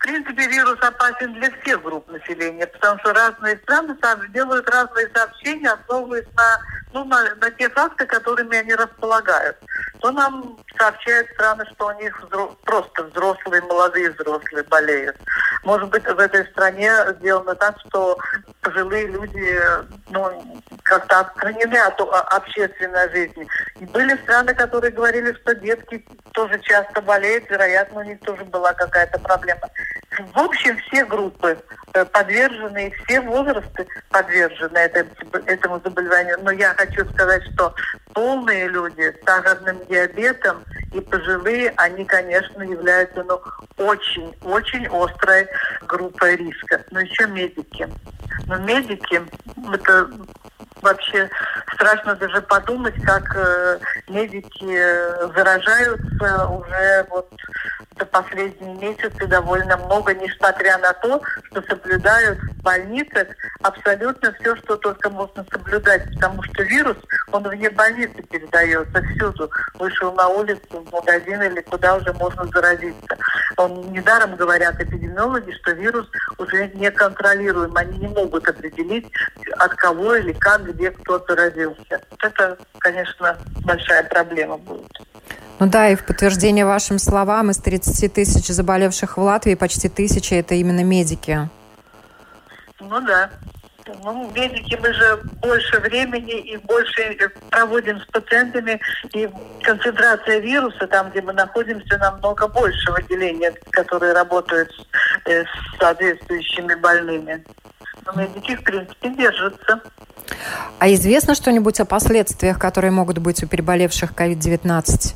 В 0.00 0.02
принципе, 0.02 0.46
вирус 0.46 0.78
опасен 0.80 1.34
для 1.34 1.50
всех 1.60 1.82
групп 1.82 2.08
населения, 2.10 2.66
потому 2.66 2.98
что 3.00 3.12
разные 3.12 3.58
страны 3.58 3.94
делают 4.30 4.66
разные 4.70 5.10
сообщения, 5.14 5.70
основываясь 5.70 6.24
на, 6.34 6.58
ну, 6.94 7.04
на, 7.04 7.34
на 7.34 7.50
те 7.50 7.68
факты, 7.68 8.06
которыми 8.06 8.56
они 8.56 8.74
располагают 8.74 9.58
то 10.00 10.10
нам 10.12 10.58
сообщают 10.78 11.28
страны, 11.30 11.64
что 11.72 11.88
у 11.88 11.92
них 12.00 12.18
взро- 12.22 12.56
просто 12.64 13.04
взрослые, 13.04 13.62
молодые 13.62 14.10
взрослые 14.10 14.64
болеют. 14.64 15.16
Может 15.62 15.90
быть, 15.90 16.04
в 16.04 16.18
этой 16.18 16.46
стране 16.46 16.90
сделано 17.18 17.54
так, 17.54 17.76
что 17.86 18.18
пожилые 18.62 19.06
люди 19.08 19.60
ну, 20.08 20.62
как-то 20.90 21.20
отстранены 21.20 21.76
от 21.76 22.00
общественной 22.34 23.08
жизни. 23.10 23.46
И 23.78 23.84
были 23.86 24.16
страны, 24.24 24.52
которые 24.54 24.90
говорили, 24.90 25.32
что 25.34 25.54
детки 25.54 26.04
тоже 26.32 26.58
часто 26.60 27.00
болеют, 27.00 27.48
вероятно, 27.48 28.00
у 28.00 28.02
них 28.02 28.18
тоже 28.20 28.44
была 28.44 28.72
какая-то 28.72 29.20
проблема. 29.20 29.68
В 30.34 30.38
общем, 30.38 30.76
все 30.78 31.04
группы 31.04 31.56
э, 31.94 32.04
подвержены, 32.06 32.92
все 33.04 33.20
возрасты 33.20 33.86
подвержены 34.10 34.78
этому 35.46 35.80
заболеванию. 35.84 36.36
Но 36.42 36.50
я 36.50 36.74
хочу 36.74 37.08
сказать, 37.12 37.44
что 37.52 37.72
полные 38.12 38.66
люди 38.66 39.02
с 39.02 39.24
сахарным 39.24 39.78
диабетом 39.86 40.64
и 40.92 41.00
пожилые, 41.00 41.72
они, 41.76 42.04
конечно, 42.04 42.62
являются 42.62 43.22
ну, 43.22 43.40
очень-очень 43.76 44.88
острой 44.88 45.46
группой 45.82 46.34
риска. 46.34 46.84
Но 46.90 47.00
еще 47.00 47.28
медики. 47.28 47.88
Но 48.46 48.56
медики, 48.58 49.22
это 49.72 50.10
вообще 50.82 51.28
страшно 51.74 52.14
даже 52.16 52.40
подумать, 52.42 52.94
как 53.02 53.34
э, 53.36 53.78
медики 54.08 55.34
заражаются 55.34 56.46
уже 56.48 57.06
вот 57.10 57.30
за 58.00 58.06
последние 58.06 58.74
месяцы 58.76 59.26
довольно 59.26 59.76
много, 59.76 60.14
несмотря 60.14 60.78
на 60.78 60.92
то, 60.94 61.20
что 61.44 61.62
соблюдают 61.62 62.38
в 62.38 62.62
больницах 62.62 63.28
абсолютно 63.62 64.32
все, 64.40 64.56
что 64.56 64.76
только 64.76 65.10
можно 65.10 65.44
соблюдать, 65.52 66.04
потому 66.14 66.42
что 66.42 66.62
вирус, 66.62 66.96
он 67.30 67.46
вне 67.48 67.68
больницы 67.70 68.22
передается 68.22 69.02
всюду. 69.02 69.50
Вышел 69.78 70.12
на 70.14 70.28
улицу, 70.28 70.60
в 70.70 70.92
магазин 70.92 71.42
или 71.42 71.60
куда 71.60 71.96
уже 71.96 72.12
можно 72.14 72.44
заразиться. 72.46 73.16
Он, 73.56 73.92
недаром 73.92 74.36
говорят 74.36 74.80
эпидемиологи, 74.80 75.52
что 75.52 75.72
вирус 75.72 76.06
уже 76.38 76.68
неконтролируем. 76.74 77.76
Они 77.76 77.98
не 77.98 78.08
могут 78.08 78.48
определить, 78.48 79.10
от 79.58 79.74
кого 79.74 80.14
или 80.14 80.32
как, 80.32 80.69
где 80.72 80.90
кто 80.90 81.22
заразился. 81.28 82.00
Вот 82.10 82.24
это, 82.24 82.58
конечно, 82.78 83.38
большая 83.64 84.04
проблема 84.04 84.56
будет. 84.58 84.90
Ну 85.58 85.66
да, 85.66 85.90
и 85.90 85.94
в 85.94 86.04
подтверждение 86.06 86.64
вашим 86.64 86.98
словам, 86.98 87.50
из 87.50 87.58
30 87.58 88.12
тысяч 88.12 88.46
заболевших 88.46 89.16
в 89.16 89.20
Латвии 89.20 89.54
почти 89.54 89.88
тысяча– 89.88 90.34
это 90.36 90.54
именно 90.54 90.82
медики. 90.82 91.50
Ну 92.80 93.00
да. 93.02 93.30
Ну, 94.02 94.30
медики, 94.34 94.78
мы 94.80 94.92
же 94.92 95.20
больше 95.42 95.80
времени 95.80 96.38
и 96.40 96.56
больше 96.58 97.16
проводим 97.50 98.00
с 98.00 98.06
пациентами, 98.06 98.80
и 99.12 99.28
концентрация 99.62 100.38
вируса, 100.38 100.86
там, 100.86 101.10
где 101.10 101.20
мы 101.22 101.32
находимся, 101.32 101.98
намного 101.98 102.46
больше 102.48 102.90
в 102.92 102.94
отделениях, 102.94 103.54
которые 103.70 104.12
работают 104.12 104.70
с, 104.70 105.28
э, 105.28 105.44
с 105.44 105.78
соответствующими 105.78 106.74
больными. 106.74 107.44
Но 108.06 108.12
медики, 108.12 108.56
в 108.56 108.62
принципе, 108.62 109.10
держатся. 109.10 109.80
А 110.78 110.92
известно 110.92 111.34
что-нибудь 111.34 111.80
о 111.80 111.84
последствиях, 111.84 112.58
которые 112.58 112.90
могут 112.90 113.18
быть 113.18 113.42
у 113.42 113.46
переболевших 113.46 114.12
COVID-19? 114.12 115.14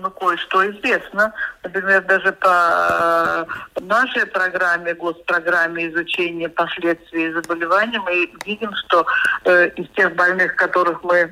ну, 0.00 0.10
кое-что 0.10 0.70
известно. 0.70 1.32
Например, 1.62 2.02
даже 2.02 2.32
по 2.32 3.46
э, 3.76 3.80
нашей 3.80 4.26
программе, 4.26 4.94
госпрограмме 4.94 5.88
изучения 5.88 6.48
последствий 6.48 7.32
заболевания, 7.32 8.00
мы 8.00 8.30
видим, 8.44 8.74
что 8.74 9.06
э, 9.44 9.68
из 9.76 9.88
тех 9.90 10.14
больных, 10.14 10.56
которых 10.56 11.02
мы 11.04 11.30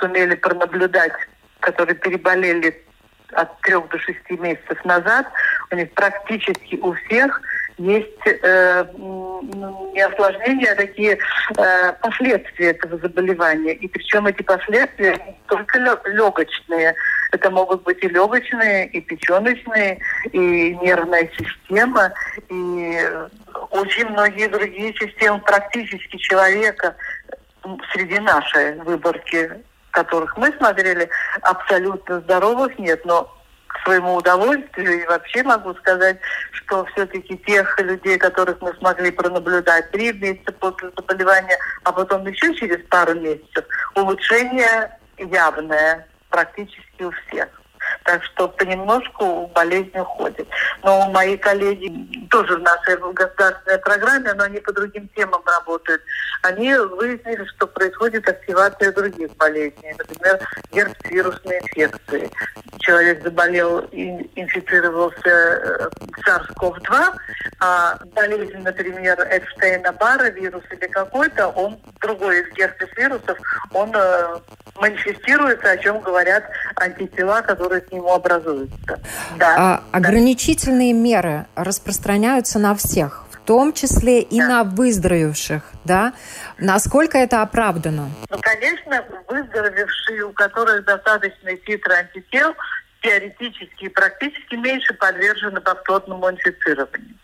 сумели 0.00 0.34
пронаблюдать, 0.34 1.12
которые 1.60 1.94
переболели 1.94 2.84
от 3.32 3.60
трех 3.60 3.88
до 3.88 3.98
шести 3.98 4.36
месяцев 4.36 4.84
назад, 4.84 5.26
у 5.70 5.76
них 5.76 5.92
практически 5.94 6.76
у 6.76 6.92
всех 6.92 7.40
есть 7.78 8.26
э, 8.26 8.84
не 8.94 10.00
осложнения, 10.00 10.72
а 10.72 10.76
такие 10.76 11.18
э, 11.56 11.92
последствия 12.00 12.70
этого 12.70 12.98
заболевания. 12.98 13.74
И 13.74 13.88
причем 13.88 14.26
эти 14.26 14.42
последствия 14.42 15.36
только 15.46 15.78
легочные. 15.78 16.94
Это 17.32 17.50
могут 17.50 17.82
быть 17.82 18.02
и 18.02 18.08
легочные, 18.08 18.86
и 18.88 19.00
печеночные, 19.00 19.98
и 20.32 20.76
нервная 20.76 21.30
система, 21.38 22.12
и 22.50 22.98
очень 23.70 24.06
многие 24.08 24.48
другие 24.48 24.92
системы 24.94 25.40
практически 25.40 26.16
человека 26.18 26.94
среди 27.92 28.18
нашей 28.18 28.74
выборки 28.80 29.50
которых 29.92 30.36
мы 30.36 30.50
смотрели, 30.52 31.08
абсолютно 31.42 32.20
здоровых 32.20 32.78
нет, 32.78 33.04
но 33.04 33.30
своему 33.82 34.14
удовольствию 34.16 35.02
и 35.02 35.06
вообще 35.06 35.42
могу 35.42 35.74
сказать, 35.74 36.18
что 36.52 36.84
все-таки 36.86 37.36
тех 37.38 37.78
людей, 37.80 38.18
которых 38.18 38.60
мы 38.60 38.72
смогли 38.74 39.10
пронаблюдать 39.10 39.90
три 39.90 40.12
месяца 40.12 40.52
после 40.52 40.90
заболевания, 40.96 41.58
а 41.84 41.92
потом 41.92 42.26
еще 42.26 42.54
через 42.54 42.84
пару 42.88 43.14
месяцев, 43.14 43.64
улучшение 43.94 44.96
явное 45.18 46.06
практически 46.30 47.02
у 47.02 47.10
всех. 47.10 47.48
Так 48.04 48.22
что 48.24 48.48
понемножку 48.48 49.46
болезнь 49.54 49.96
уходит. 49.98 50.48
Но 50.82 51.10
мои 51.10 51.36
коллеги 51.36 52.26
тоже 52.30 52.56
в 52.56 52.62
нашей 52.62 52.96
государственной 53.12 53.78
программе, 53.78 54.32
но 54.34 54.44
они 54.44 54.58
по 54.60 54.72
другим 54.72 55.08
темам 55.14 55.42
работают. 55.44 56.02
Они 56.42 56.74
выяснили, 56.74 57.44
что 57.56 57.66
происходит 57.66 58.28
активация 58.28 58.92
других 58.92 59.34
болезней. 59.36 59.94
Например, 59.98 60.40
герпес-вирусные 60.72 61.60
инфекции. 61.60 62.30
Человек 62.80 63.22
заболел 63.22 63.80
и 63.92 64.28
инфицировался 64.34 65.20
э, 65.24 65.88
SARS-CoV-2, 66.26 67.14
а 67.60 67.98
болезнь, 68.14 68.58
например, 68.58 69.18
Эпштейна-Бара, 69.20 70.30
вирус 70.30 70.64
или 70.70 70.88
какой-то, 70.88 71.48
он 71.48 71.78
другой 72.00 72.40
из 72.40 72.52
герпес-вирусов, 72.54 73.38
он 73.72 73.92
э, 73.94 74.38
манифестируется, 74.76 75.70
о 75.70 75.76
чем 75.76 76.00
говорят 76.00 76.44
антитела, 76.76 77.42
которые 77.42 77.81
к 77.82 77.92
нему 77.92 78.12
образуются. 78.12 79.00
Да. 79.38 79.56
А, 79.58 79.82
ограничительные 79.92 80.92
меры 80.92 81.46
распространяются 81.54 82.58
на 82.58 82.74
всех, 82.74 83.24
в 83.30 83.38
том 83.44 83.72
числе 83.72 84.20
и 84.22 84.38
да. 84.38 84.48
на 84.48 84.64
выздоровевших, 84.64 85.62
да? 85.84 86.12
Насколько 86.58 87.18
это 87.18 87.42
оправдано? 87.42 88.10
Ну, 88.30 88.38
конечно, 88.40 89.04
выздоровевшие, 89.28 90.24
у 90.24 90.32
которых 90.32 90.84
достаточно 90.84 91.56
титры 91.56 91.94
антител, 91.94 92.54
теоретически 93.02 93.84
и 93.84 93.88
практически 93.88 94.54
меньше 94.54 94.94
подвержены 94.94 95.60
повторному 95.60 96.30
инфицированию. 96.30 97.16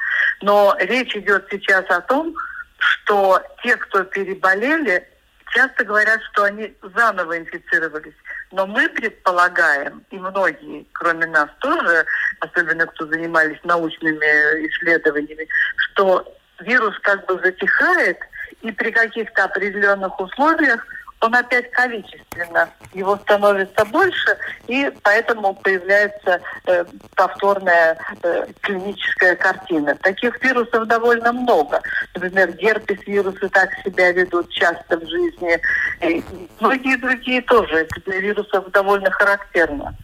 Но 0.42 0.76
речь 0.80 1.14
идет 1.16 1.46
сейчас 1.50 1.84
о 1.88 2.00
том, 2.00 2.34
что 2.78 3.40
те, 3.62 3.76
кто 3.76 4.04
переболели, 4.04 5.06
часто 5.52 5.84
говорят, 5.84 6.20
что 6.32 6.44
они 6.44 6.74
заново 6.94 7.38
инфицировались. 7.38 8.14
Но 8.50 8.66
мы 8.66 8.88
предполагаем, 8.88 10.04
и 10.10 10.18
многие, 10.18 10.86
кроме 10.92 11.26
нас 11.26 11.50
тоже, 11.60 12.06
особенно 12.40 12.86
кто 12.86 13.06
занимались 13.06 13.58
научными 13.64 14.66
исследованиями, 14.68 15.46
что 15.76 16.34
вирус 16.60 16.98
как 17.00 17.26
бы 17.26 17.38
затихает, 17.42 18.18
и 18.62 18.72
при 18.72 18.90
каких-то 18.90 19.44
определенных 19.44 20.18
условиях 20.18 20.84
он 21.20 21.34
опять 21.34 21.70
количественно, 21.72 22.70
его 22.94 23.16
становится 23.16 23.84
больше, 23.86 24.36
и 24.68 24.90
поэтому 25.02 25.54
появляется 25.54 26.40
э, 26.66 26.84
повторная 27.16 27.98
э, 28.22 28.46
клиническая 28.60 29.34
картина. 29.34 29.96
Таких 29.96 30.42
вирусов 30.42 30.86
довольно 30.86 31.32
много. 31.32 31.82
Например, 32.14 32.52
герпес-вирусы 32.52 33.48
так 33.48 33.70
себя 33.84 34.12
ведут 34.12 34.50
часто 34.50 34.96
в 34.96 35.08
жизни. 35.08 35.60
И 36.02 36.22
многие 36.60 36.96
другие 36.96 37.42
тоже. 37.42 37.78
Это 37.78 38.00
для 38.02 38.20
вирусов 38.20 38.70
довольно 38.70 39.10
характерно. 39.10 39.94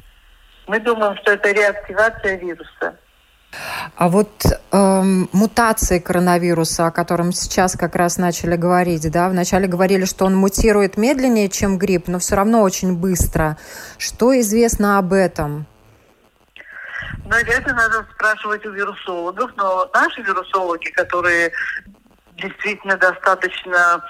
Мы 0.67 0.81
думаем, 0.81 1.17
что 1.19 1.33
это 1.33 1.53
реактивация 1.53 2.37
вируса. 2.37 2.97
А 3.97 4.09
вот 4.09 4.45
эм, 4.73 5.29
мутации 5.33 5.99
коронавируса, 5.99 6.87
о 6.87 6.91
котором 6.91 7.33
сейчас 7.33 7.77
как 7.77 7.95
раз 7.95 8.19
начали 8.19 8.57
говорить, 8.57 9.11
да, 9.11 9.29
вначале 9.29 9.67
говорили, 9.67 10.05
что 10.05 10.25
он 10.25 10.37
мутирует 10.37 10.97
медленнее, 10.97 11.49
чем 11.49 11.79
грипп, 11.79 12.09
но 12.09 12.19
все 12.19 12.37
равно 12.37 12.63
очень 12.63 12.97
быстро. 12.97 13.57
Что 13.99 14.39
известно 14.41 14.99
об 14.99 15.13
этом? 15.13 15.67
Ну, 17.25 17.37
это 17.37 17.75
надо 17.75 18.07
спрашивать 18.15 18.67
у 18.67 18.71
вирусологов, 18.71 19.51
но 19.57 19.91
наши 19.95 20.21
вирусологи, 20.23 20.91
которые 20.91 21.53
действительно 22.37 22.97
достаточно 22.97 24.05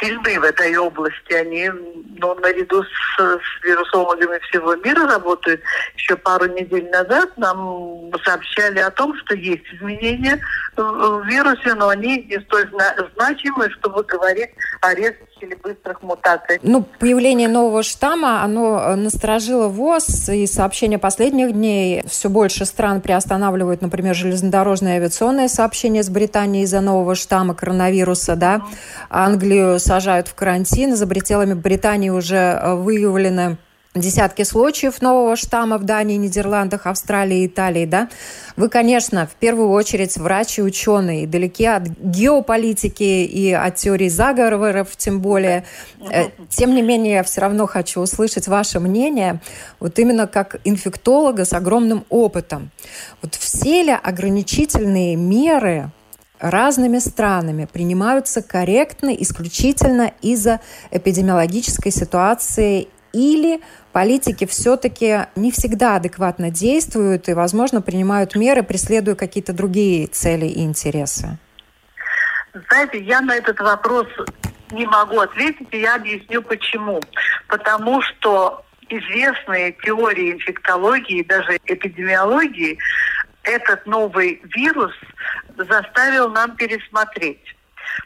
сильны 0.00 0.40
в 0.40 0.44
этой 0.44 0.76
области. 0.76 1.32
Они 1.32 1.70
ну, 1.70 2.34
наряду 2.36 2.82
с, 2.82 3.18
с 3.18 3.64
вирусологами 3.64 4.38
всего 4.48 4.74
мира 4.76 5.06
работают. 5.06 5.60
Еще 5.96 6.16
пару 6.16 6.46
недель 6.46 6.88
назад 6.90 7.36
нам 7.36 8.10
сообщали 8.24 8.80
о 8.80 8.90
том, 8.90 9.16
что 9.18 9.34
есть 9.34 9.64
изменения 9.74 10.40
в 10.76 11.24
вирусе, 11.26 11.74
но 11.74 11.88
они 11.88 12.24
не 12.24 12.40
столь 12.40 12.68
значимые, 13.14 13.70
чтобы 13.70 14.02
говорить 14.04 14.50
о 14.80 14.94
резких 14.94 15.27
или 15.42 15.54
быстрых 15.54 16.02
мутаций. 16.02 16.58
Ну, 16.62 16.84
появление 16.98 17.48
нового 17.48 17.82
штамма, 17.82 18.42
оно 18.42 18.78
э, 18.78 18.94
насторожило 18.94 19.68
ВОЗ, 19.68 20.28
и 20.30 20.46
сообщения 20.46 20.98
последних 20.98 21.52
дней 21.52 22.02
все 22.06 22.28
больше 22.28 22.64
стран 22.64 23.00
приостанавливают, 23.00 23.82
например, 23.82 24.14
железнодорожное 24.14 24.96
авиационное 24.96 25.48
сообщение 25.48 26.02
с 26.02 26.10
Британией 26.10 26.64
из-за 26.64 26.80
нового 26.80 27.14
штамма 27.14 27.54
коронавируса, 27.54 28.36
да. 28.36 28.62
Англию 29.10 29.78
сажают 29.78 30.28
в 30.28 30.34
карантин, 30.34 30.96
за 30.96 31.06
пределами 31.06 31.54
Британии 31.54 32.10
уже 32.10 32.36
э, 32.36 32.74
выявлены 32.74 33.58
десятки 34.00 34.42
случаев 34.42 35.00
нового 35.02 35.36
штамма 35.36 35.78
в 35.78 35.84
Дании, 35.84 36.16
Нидерландах, 36.16 36.86
Австралии, 36.86 37.46
Италии, 37.46 37.86
да? 37.86 38.08
Вы, 38.56 38.68
конечно, 38.68 39.26
в 39.26 39.34
первую 39.36 39.70
очередь 39.70 40.16
врач 40.16 40.58
и 40.58 40.62
ученый, 40.62 41.26
далеки 41.26 41.64
от 41.66 41.88
геополитики 41.88 43.02
и 43.02 43.52
от 43.52 43.76
теории 43.76 44.08
заговоров, 44.08 44.96
тем 44.96 45.20
более. 45.20 45.64
Э, 46.10 46.24
тем 46.48 46.74
не 46.74 46.82
менее, 46.82 47.14
я 47.14 47.22
все 47.22 47.40
равно 47.40 47.66
хочу 47.66 48.00
услышать 48.00 48.48
ваше 48.48 48.80
мнение, 48.80 49.40
вот 49.80 49.98
именно 49.98 50.26
как 50.26 50.60
инфектолога 50.64 51.44
с 51.44 51.52
огромным 51.52 52.04
опытом. 52.08 52.70
Вот 53.22 53.34
все 53.34 53.82
ли 53.82 53.92
ограничительные 54.02 55.16
меры 55.16 55.90
разными 56.40 56.98
странами 56.98 57.68
принимаются 57.70 58.42
корректно 58.42 59.10
исключительно 59.10 60.12
из-за 60.22 60.60
эпидемиологической 60.90 61.92
ситуации 61.92 62.88
или 63.12 63.60
политики 63.92 64.46
все-таки 64.46 65.26
не 65.36 65.50
всегда 65.50 65.96
адекватно 65.96 66.50
действуют 66.50 67.28
и, 67.28 67.34
возможно, 67.34 67.80
принимают 67.80 68.34
меры, 68.34 68.62
преследуя 68.62 69.14
какие-то 69.14 69.52
другие 69.52 70.06
цели 70.06 70.46
и 70.46 70.62
интересы? 70.62 71.38
Знаете, 72.68 73.00
я 73.00 73.20
на 73.20 73.34
этот 73.34 73.60
вопрос 73.60 74.06
не 74.70 74.86
могу 74.86 75.20
ответить, 75.20 75.68
и 75.70 75.80
я 75.80 75.96
объясню 75.96 76.42
почему. 76.42 77.00
Потому 77.48 78.02
что 78.02 78.64
известные 78.88 79.72
теории 79.72 80.32
инфектологии, 80.32 81.22
даже 81.22 81.58
эпидемиологии, 81.64 82.78
этот 83.42 83.86
новый 83.86 84.40
вирус 84.54 84.92
заставил 85.56 86.30
нам 86.30 86.56
пересмотреть. 86.56 87.56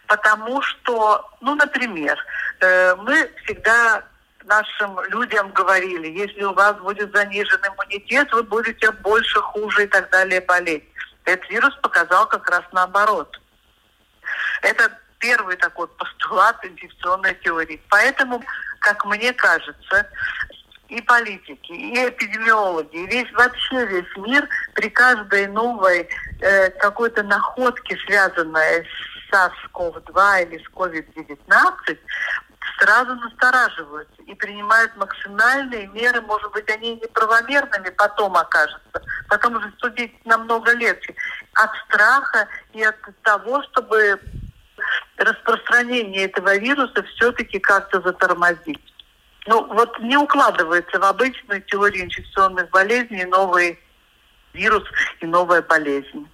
Потому 0.06 0.62
что, 0.62 1.28
ну, 1.40 1.54
например, 1.54 2.16
э, 2.60 2.94
мы 2.96 3.30
всегда 3.44 4.04
нашим 4.52 5.00
людям 5.10 5.50
говорили, 5.52 6.08
если 6.08 6.44
у 6.44 6.52
вас 6.52 6.76
будет 6.76 7.14
занижен 7.14 7.60
иммунитет, 7.66 8.30
вы 8.32 8.42
будете 8.42 8.90
больше, 8.90 9.40
хуже 9.40 9.84
и 9.84 9.86
так 9.86 10.10
далее 10.10 10.40
болеть. 10.42 10.84
Этот 11.24 11.48
вирус 11.48 11.74
показал 11.76 12.26
как 12.26 12.48
раз 12.50 12.62
наоборот. 12.72 13.40
Это 14.60 14.90
первый 15.18 15.56
такой 15.56 15.88
постулат 15.88 16.56
инфекционной 16.64 17.34
теории. 17.42 17.80
Поэтому, 17.88 18.42
как 18.80 19.04
мне 19.06 19.32
кажется, 19.32 20.06
и 20.88 21.00
политики, 21.00 21.72
и 21.72 22.08
эпидемиологи, 22.08 22.96
и 22.96 23.06
весь 23.06 23.32
вообще 23.32 23.86
весь 23.86 24.16
мир 24.16 24.46
при 24.74 24.90
каждой 24.90 25.46
новой 25.46 26.06
э, 26.40 26.70
какой-то 26.70 27.22
находке, 27.22 27.96
связанной 28.04 28.84
с 28.84 29.32
SARS-CoV-2 29.32 30.42
или 30.44 30.58
с 30.62 30.68
COVID-19, 30.74 31.98
сразу 32.78 33.14
настораживаются 33.14 34.22
и 34.22 34.34
принимают 34.34 34.96
максимальные 34.96 35.86
меры, 35.88 36.20
может 36.22 36.50
быть, 36.52 36.68
они 36.70 36.96
неправомерными 36.96 37.90
потом 37.90 38.36
окажутся, 38.36 39.02
потом 39.28 39.56
уже 39.56 39.72
судить 39.78 40.24
намного 40.26 40.72
легче, 40.72 41.14
от 41.54 41.70
страха 41.86 42.48
и 42.72 42.82
от 42.82 42.96
того, 43.22 43.62
чтобы 43.64 44.20
распространение 45.16 46.24
этого 46.26 46.56
вируса 46.56 47.02
все-таки 47.14 47.58
как-то 47.58 48.00
затормозить. 48.00 48.80
Ну, 49.46 49.66
вот 49.66 49.98
не 49.98 50.16
укладывается 50.16 50.98
в 50.98 51.04
обычную 51.04 51.62
теорию 51.62 52.04
инфекционных 52.04 52.70
болезней 52.70 53.24
новый 53.24 53.78
вирус 54.52 54.84
и 55.20 55.26
новая 55.26 55.62
болезнь. 55.62 56.28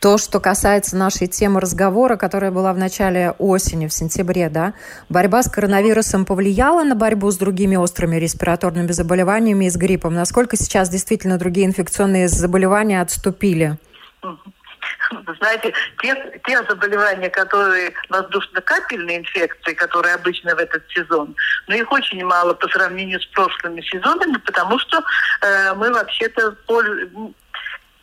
То, 0.00 0.16
что 0.16 0.40
касается 0.40 0.96
нашей 0.96 1.26
темы 1.26 1.60
разговора, 1.60 2.16
которая 2.16 2.50
была 2.50 2.72
в 2.72 2.78
начале 2.78 3.34
осени, 3.38 3.86
в 3.86 3.92
сентябре, 3.92 4.48
да, 4.48 4.72
борьба 5.10 5.42
с 5.42 5.50
коронавирусом 5.50 6.24
повлияла 6.24 6.84
на 6.84 6.94
борьбу 6.94 7.30
с 7.30 7.36
другими 7.36 7.76
острыми 7.76 8.16
респираторными 8.16 8.92
заболеваниями 8.92 9.66
и 9.66 9.70
с 9.70 9.76
гриппом? 9.76 10.14
Насколько 10.14 10.56
сейчас 10.56 10.88
действительно 10.88 11.36
другие 11.36 11.66
инфекционные 11.66 12.28
заболевания 12.28 13.02
отступили? 13.02 13.76
Знаете, 15.38 15.74
те, 16.00 16.40
те 16.46 16.62
заболевания, 16.62 17.28
которые 17.28 17.92
воздушно-капельные 18.08 19.18
инфекции, 19.18 19.74
которые 19.74 20.14
обычно 20.14 20.54
в 20.54 20.58
этот 20.58 20.82
сезон, 20.88 21.34
но 21.66 21.74
их 21.74 21.92
очень 21.92 22.24
мало 22.24 22.54
по 22.54 22.68
сравнению 22.68 23.20
с 23.20 23.26
прошлыми 23.26 23.82
сезонами, 23.82 24.38
потому 24.38 24.78
что 24.78 25.02
э, 25.42 25.74
мы 25.74 25.92
вообще-то 25.92 26.52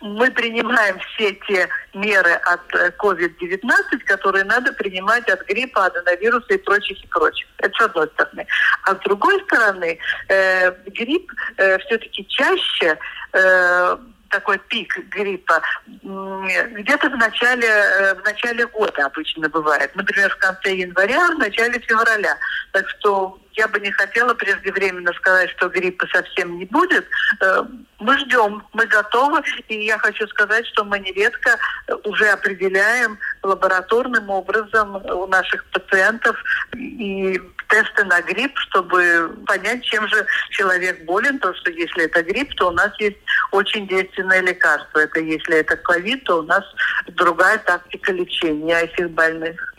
мы 0.01 0.29
принимаем 0.31 0.99
все 0.99 1.33
те 1.47 1.67
меры 1.93 2.33
от 2.33 2.73
COVID-19, 2.99 3.61
э, 3.63 3.97
которые 4.05 4.43
надо 4.43 4.71
принимать 4.73 5.27
от 5.29 5.45
гриппа, 5.47 5.85
аденовируса 5.85 6.53
и 6.53 6.57
прочих 6.57 7.03
и 7.03 7.07
прочих. 7.07 7.47
Это 7.57 7.73
с 7.77 7.81
одной 7.81 8.07
стороны. 8.07 8.45
А 8.83 8.95
с 8.95 8.99
другой 8.99 9.41
стороны, 9.45 9.97
э, 10.29 10.71
грипп 10.91 11.31
э, 11.57 11.77
все-таки 11.79 12.27
чаще 12.27 12.97
э, 13.33 13.97
такой 14.29 14.57
пик 14.57 14.97
гриппа 15.09 15.61
где-то 16.01 17.09
в 17.09 17.17
начале, 17.17 17.67
э, 17.67 18.15
в 18.15 18.23
начале 18.23 18.65
года 18.67 19.05
обычно 19.05 19.49
бывает. 19.49 19.95
Например, 19.95 20.29
в 20.29 20.37
конце 20.37 20.75
января, 20.75 21.27
в 21.27 21.39
начале 21.39 21.79
февраля. 21.79 22.37
Так 22.71 22.89
что 22.89 23.39
я 23.53 23.67
бы 23.67 23.79
не 23.79 23.91
хотела 23.91 24.33
преждевременно 24.33 25.11
сказать, 25.13 25.49
что 25.51 25.69
гриппа 25.69 26.05
совсем 26.13 26.57
не 26.57 26.65
будет. 26.65 27.05
Э, 27.41 27.63
мы 27.99 28.17
ждем, 28.19 28.63
мы 28.73 28.85
готовы. 28.85 29.41
И 29.67 29.85
я 29.85 29.97
хочу 29.97 30.27
сказать, 30.27 30.65
что 30.67 30.83
мы 30.83 30.99
нередко 30.99 31.57
уже 32.03 32.29
определяем 32.29 33.17
лабораторным 33.47 34.29
образом 34.29 34.97
у 35.05 35.27
наших 35.27 35.65
пациентов 35.65 36.35
и 36.75 37.39
тесты 37.69 38.03
на 38.05 38.21
грипп, 38.21 38.57
чтобы 38.59 39.35
понять, 39.45 39.83
чем 39.83 40.07
же 40.07 40.25
человек 40.51 41.05
болен. 41.05 41.39
Потому 41.39 41.55
что 41.55 41.71
если 41.71 42.05
это 42.05 42.23
грипп, 42.23 42.53
то 42.55 42.69
у 42.69 42.71
нас 42.71 42.91
есть 42.99 43.17
очень 43.51 43.87
действенное 43.87 44.41
лекарство. 44.41 44.99
Это 44.99 45.19
если 45.19 45.57
это 45.57 45.75
ковид, 45.77 46.23
то 46.23 46.39
у 46.39 46.43
нас 46.43 46.63
другая 47.07 47.57
тактика 47.59 48.11
лечения 48.11 48.79
этих 48.81 49.09
больных. 49.11 49.76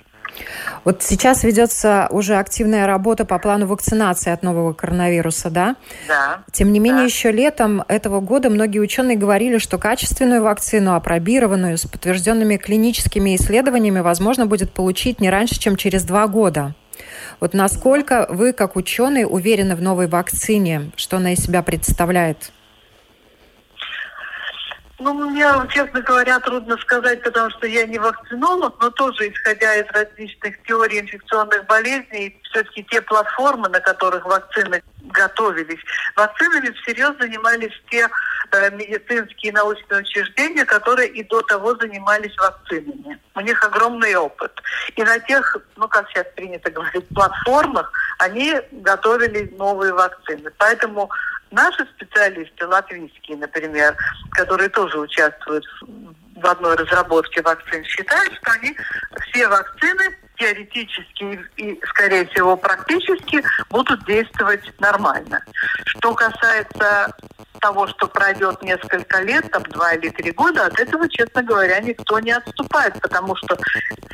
Вот 0.84 1.02
сейчас 1.02 1.44
ведется 1.44 2.08
уже 2.10 2.36
активная 2.36 2.86
работа 2.86 3.24
по 3.24 3.38
плану 3.38 3.66
вакцинации 3.66 4.32
от 4.32 4.42
нового 4.42 4.72
коронавируса, 4.72 5.50
да? 5.50 5.76
Да. 6.06 6.44
Тем 6.52 6.72
не 6.72 6.80
менее, 6.80 7.02
да. 7.02 7.06
еще 7.06 7.30
летом 7.30 7.84
этого 7.88 8.20
года 8.20 8.50
многие 8.50 8.78
ученые 8.78 9.16
говорили, 9.16 9.58
что 9.58 9.78
качественную 9.78 10.42
вакцину, 10.42 10.94
опробированную, 10.94 11.76
с 11.76 11.86
подтвержденными 11.86 12.56
клиническими 12.56 13.36
исследованиями, 13.36 14.00
возможно 14.00 14.46
будет 14.46 14.72
получить 14.72 15.20
не 15.20 15.30
раньше, 15.30 15.58
чем 15.58 15.76
через 15.76 16.04
два 16.04 16.26
года. 16.26 16.74
Вот 17.40 17.54
насколько 17.54 18.26
вы, 18.30 18.52
как 18.52 18.76
ученый, 18.76 19.24
уверены 19.28 19.76
в 19.76 19.82
новой 19.82 20.08
вакцине, 20.08 20.90
что 20.96 21.18
она 21.18 21.32
из 21.32 21.40
себя 21.40 21.62
представляет? 21.62 22.50
Ну, 25.00 25.14
мне, 25.14 25.46
честно 25.70 26.00
говоря, 26.00 26.40
трудно 26.40 26.76
сказать, 26.78 27.22
потому 27.22 27.50
что 27.50 27.68
я 27.68 27.86
не 27.86 27.98
вакцинолог, 27.98 28.74
но 28.80 28.90
тоже, 28.90 29.30
исходя 29.30 29.76
из 29.76 29.86
различных 29.92 30.60
теорий 30.64 30.98
инфекционных 30.98 31.66
болезней, 31.66 32.36
все-таки 32.50 32.82
те 32.90 33.00
платформы, 33.02 33.68
на 33.68 33.78
которых 33.78 34.24
вакцины 34.24 34.82
готовились, 35.04 35.78
вакцинами 36.16 36.70
всерьез 36.82 37.14
занимались 37.20 37.72
те 37.90 38.08
э, 38.50 38.70
медицинские 38.72 39.52
научные 39.52 40.00
учреждения, 40.00 40.64
которые 40.64 41.08
и 41.10 41.22
до 41.22 41.42
того 41.42 41.76
занимались 41.76 42.36
вакцинами. 42.36 43.20
У 43.36 43.40
них 43.40 43.62
огромный 43.62 44.16
опыт. 44.16 44.52
И 44.96 45.02
на 45.04 45.20
тех, 45.20 45.56
ну, 45.76 45.86
как 45.86 46.08
сейчас 46.08 46.26
принято 46.34 46.72
говорить, 46.72 47.06
платформах, 47.14 47.92
они 48.18 48.54
готовили 48.72 49.54
новые 49.56 49.92
вакцины. 49.92 50.50
Поэтому 50.58 51.08
Наши 51.50 51.86
специалисты, 51.96 52.66
латвийские, 52.66 53.36
например, 53.38 53.96
которые 54.32 54.68
тоже 54.68 54.98
участвуют 54.98 55.64
в 56.36 56.46
одной 56.46 56.76
разработке 56.76 57.42
вакцин, 57.42 57.84
считают, 57.84 58.32
что 58.34 58.52
они 58.52 58.76
все 59.28 59.48
вакцины 59.48 60.16
теоретически 60.36 61.44
и, 61.56 61.80
скорее 61.86 62.26
всего, 62.26 62.56
практически 62.56 63.42
будут 63.70 64.04
действовать 64.04 64.62
нормально. 64.78 65.42
Что 65.84 66.14
касается 66.14 67.12
того, 67.60 67.88
что 67.88 68.06
пройдет 68.06 68.62
несколько 68.62 69.20
лет, 69.22 69.50
там 69.50 69.64
два 69.64 69.94
или 69.94 70.10
три 70.10 70.30
года, 70.30 70.66
от 70.66 70.78
этого, 70.78 71.08
честно 71.08 71.42
говоря, 71.42 71.80
никто 71.80 72.20
не 72.20 72.30
отступает, 72.30 73.00
потому 73.00 73.34
что 73.34 73.58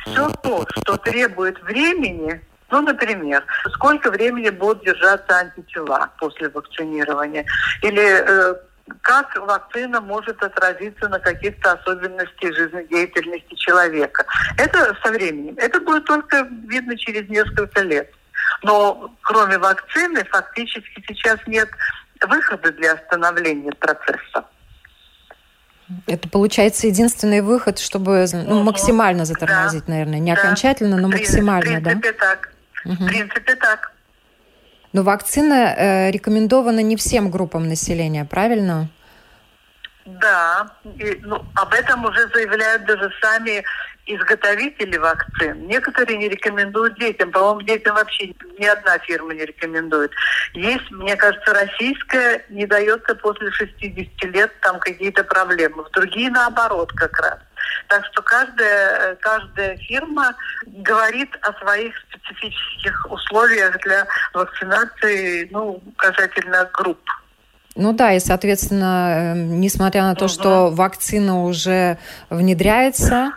все 0.01 0.29
то, 0.41 0.65
что 0.71 0.97
требует 0.97 1.61
времени, 1.61 2.41
ну, 2.71 2.81
например, 2.81 3.43
сколько 3.73 4.11
времени 4.11 4.49
будут 4.49 4.83
держаться 4.83 5.37
антитела 5.37 6.09
после 6.17 6.49
вакцинирования? 6.49 7.45
Или 7.81 8.03
э, 8.03 8.55
как 9.01 9.35
вакцина 9.37 10.01
может 10.01 10.41
отразиться 10.43 11.07
на 11.09 11.19
каких-то 11.19 11.73
особенностях 11.73 12.55
жизнедеятельности 12.55 13.55
человека. 13.55 14.25
Это 14.57 14.95
со 15.03 15.11
временем. 15.11 15.55
Это 15.57 15.79
будет 15.79 16.05
только 16.05 16.47
видно 16.67 16.97
через 16.97 17.27
несколько 17.29 17.81
лет. 17.81 18.09
Но 18.63 19.11
кроме 19.21 19.57
вакцины 19.57 20.23
фактически 20.25 21.03
сейчас 21.07 21.39
нет 21.47 21.69
выхода 22.27 22.71
для 22.71 22.93
остановления 22.93 23.71
процесса. 23.73 24.45
Это 26.07 26.27
получается 26.29 26.87
единственный 26.87 27.41
выход, 27.41 27.77
чтобы 27.77 28.25
ну, 28.33 28.63
максимально 28.63 29.25
затормозить, 29.25 29.85
да, 29.85 29.93
наверное, 29.93 30.19
не 30.19 30.33
да. 30.33 30.41
окончательно, 30.41 30.97
но 30.97 31.07
максимально, 31.09 31.79
в 31.79 31.83
принципе, 31.83 32.11
да? 32.13 32.17
так. 32.17 32.54
Угу. 32.85 32.93
В 32.93 33.07
принципе, 33.07 33.55
так. 33.55 33.91
Но 34.93 35.03
вакцина 35.03 35.75
э, 35.75 36.11
рекомендована 36.11 36.79
не 36.79 36.95
всем 36.95 37.29
группам 37.29 37.67
населения, 37.67 38.25
правильно? 38.25 38.87
Да, 40.05 40.67
и, 40.99 41.19
ну, 41.23 41.43
об 41.55 41.73
этом 41.73 42.05
уже 42.05 42.27
заявляют 42.33 42.85
даже 42.85 43.11
сами 43.21 43.63
изготовители 44.05 44.97
вакцин. 44.97 45.67
Некоторые 45.67 46.17
не 46.17 46.29
рекомендуют 46.29 46.97
детям. 46.99 47.31
По-моему, 47.31 47.61
детям 47.63 47.95
вообще 47.95 48.27
ни 48.59 48.65
одна 48.65 48.99
фирма 48.99 49.33
не 49.33 49.45
рекомендует. 49.45 50.11
Есть, 50.53 50.89
мне 50.91 51.15
кажется, 51.15 51.53
российская 51.53 52.45
не 52.49 52.67
дается 52.67 53.15
после 53.15 53.51
60 53.51 54.23
лет 54.25 54.51
там 54.61 54.79
какие-то 54.79 55.23
проблемы. 55.23 55.83
В 55.83 55.91
другие 55.91 56.29
наоборот 56.29 56.91
как 56.93 57.19
раз. 57.19 57.39
Так 57.87 58.05
что 58.05 58.21
каждая, 58.21 59.15
каждая 59.15 59.77
фирма 59.77 60.35
говорит 60.65 61.29
о 61.41 61.53
своих 61.63 61.93
специфических 62.09 63.11
условиях 63.11 63.79
для 63.81 64.05
вакцинации, 64.33 65.47
ну, 65.51 65.81
касательно 65.97 66.69
групп. 66.73 66.99
Ну 67.75 67.91
да, 67.91 68.13
и, 68.13 68.19
соответственно, 68.19 69.33
эм, 69.33 69.59
несмотря 69.59 70.03
на 70.03 70.15
то, 70.15 70.25
угу. 70.25 70.33
что 70.33 70.69
вакцина 70.69 71.43
уже 71.43 71.97
внедряется, 72.29 73.33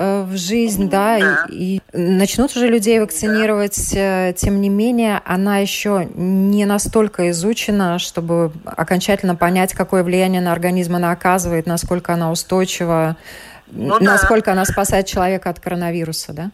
Э, 0.00 0.22
в 0.22 0.36
жизнь, 0.36 0.88
да, 0.88 1.18
да. 1.18 1.46
И, 1.50 1.80
и 1.92 1.98
начнут 1.98 2.54
уже 2.54 2.68
людей 2.68 3.00
вакцинировать, 3.00 3.90
да. 3.92 4.28
Э, 4.28 4.32
тем 4.32 4.60
не 4.60 4.68
менее, 4.68 5.20
она 5.24 5.58
еще 5.58 6.08
не 6.14 6.66
настолько 6.66 7.30
изучена, 7.30 7.98
чтобы 7.98 8.52
окончательно 8.64 9.34
понять, 9.34 9.74
какое 9.74 10.04
влияние 10.04 10.40
на 10.40 10.52
организм 10.52 10.94
она 10.94 11.10
оказывает, 11.10 11.66
насколько 11.66 12.14
она 12.14 12.30
устойчива, 12.30 13.16
ну, 13.70 13.98
насколько 14.00 14.46
да. 14.46 14.52
она 14.52 14.64
спасает 14.64 15.06
человека 15.06 15.50
от 15.50 15.60
коронавируса, 15.60 16.32
да? 16.32 16.50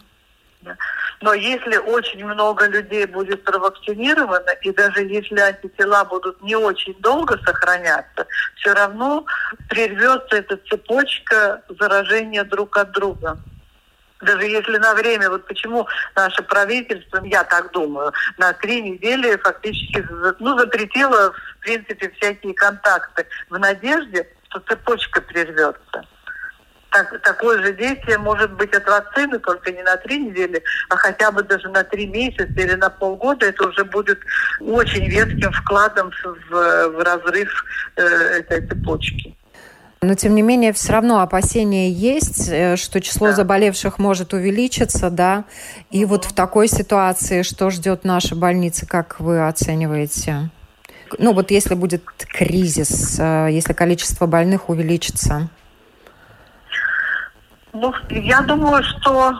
Да. 0.61 0.75
Но 1.21 1.33
если 1.33 1.77
очень 1.77 2.25
много 2.25 2.67
людей 2.67 3.05
будет 3.05 3.43
провакцинировано, 3.43 4.51
и 4.61 4.71
даже 4.71 5.01
если 5.01 5.39
антитела 5.39 6.03
будут 6.03 6.41
не 6.41 6.55
очень 6.55 6.95
долго 6.99 7.37
сохраняться, 7.45 8.27
все 8.55 8.73
равно 8.73 9.25
прервется 9.69 10.37
эта 10.37 10.57
цепочка 10.69 11.61
заражения 11.79 12.43
друг 12.43 12.77
от 12.77 12.91
друга. 12.91 13.37
Даже 14.21 14.45
если 14.45 14.77
на 14.77 14.93
время, 14.93 15.29
вот 15.29 15.45
почему 15.45 15.87
наше 16.15 16.41
правительство, 16.43 17.21
я 17.23 17.43
так 17.43 17.71
думаю, 17.71 18.11
на 18.37 18.53
три 18.53 18.81
недели 18.81 19.35
фактически 19.37 20.07
ну, 20.39 20.57
запретило, 20.57 21.31
в 21.31 21.59
принципе, 21.59 22.09
всякие 22.17 22.53
контакты 22.53 23.27
в 23.49 23.57
надежде, 23.57 24.27
что 24.49 24.59
цепочка 24.61 25.21
прервется 25.21 26.05
так, 26.95 27.21
такое 27.21 27.61
же 27.61 27.73
действие 27.73 28.17
может 28.17 28.53
быть 28.53 28.73
от 28.73 28.87
вакцины, 28.87 29.39
только 29.39 29.71
не 29.71 29.83
на 29.83 29.97
три 29.97 30.17
недели, 30.17 30.63
а 30.89 30.95
хотя 30.95 31.29
бы 31.31 31.43
даже 31.43 31.67
на 31.67 31.83
три 31.83 32.07
месяца 32.07 32.53
или 32.55 32.75
на 32.75 32.89
полгода. 32.89 33.47
Это 33.47 33.67
уже 33.67 33.83
будет 33.83 34.19
очень 34.61 35.05
ветким 35.09 35.51
вкладом 35.51 36.11
в, 36.23 36.49
в 36.51 37.03
разрыв 37.03 37.65
э, 37.97 38.01
этой 38.01 38.65
цепочки. 38.65 39.35
Но, 40.01 40.15
тем 40.15 40.35
не 40.35 40.41
менее, 40.41 40.71
все 40.71 40.93
равно 40.93 41.19
опасения 41.19 41.91
есть, 41.91 42.47
э, 42.47 42.77
что 42.77 43.01
число 43.01 43.27
да. 43.27 43.33
заболевших 43.33 43.99
может 43.99 44.33
увеличиться, 44.33 45.09
да. 45.09 45.43
И 45.91 46.05
угу. 46.05 46.11
вот 46.11 46.25
в 46.25 46.33
такой 46.33 46.69
ситуации, 46.69 47.41
что 47.41 47.71
ждет 47.71 48.05
наша 48.05 48.35
больница, 48.35 48.85
как 48.85 49.19
вы 49.19 49.45
оцениваете? 49.45 50.49
Ну, 51.19 51.33
вот 51.33 51.51
если 51.51 51.75
будет 51.75 52.03
кризис, 52.05 53.17
э, 53.19 53.49
если 53.51 53.73
количество 53.73 54.27
больных 54.27 54.69
увеличится. 54.69 55.49
Ну, 57.75 57.93
я 58.09 58.39
думаю, 58.41 58.81
что, 58.83 59.33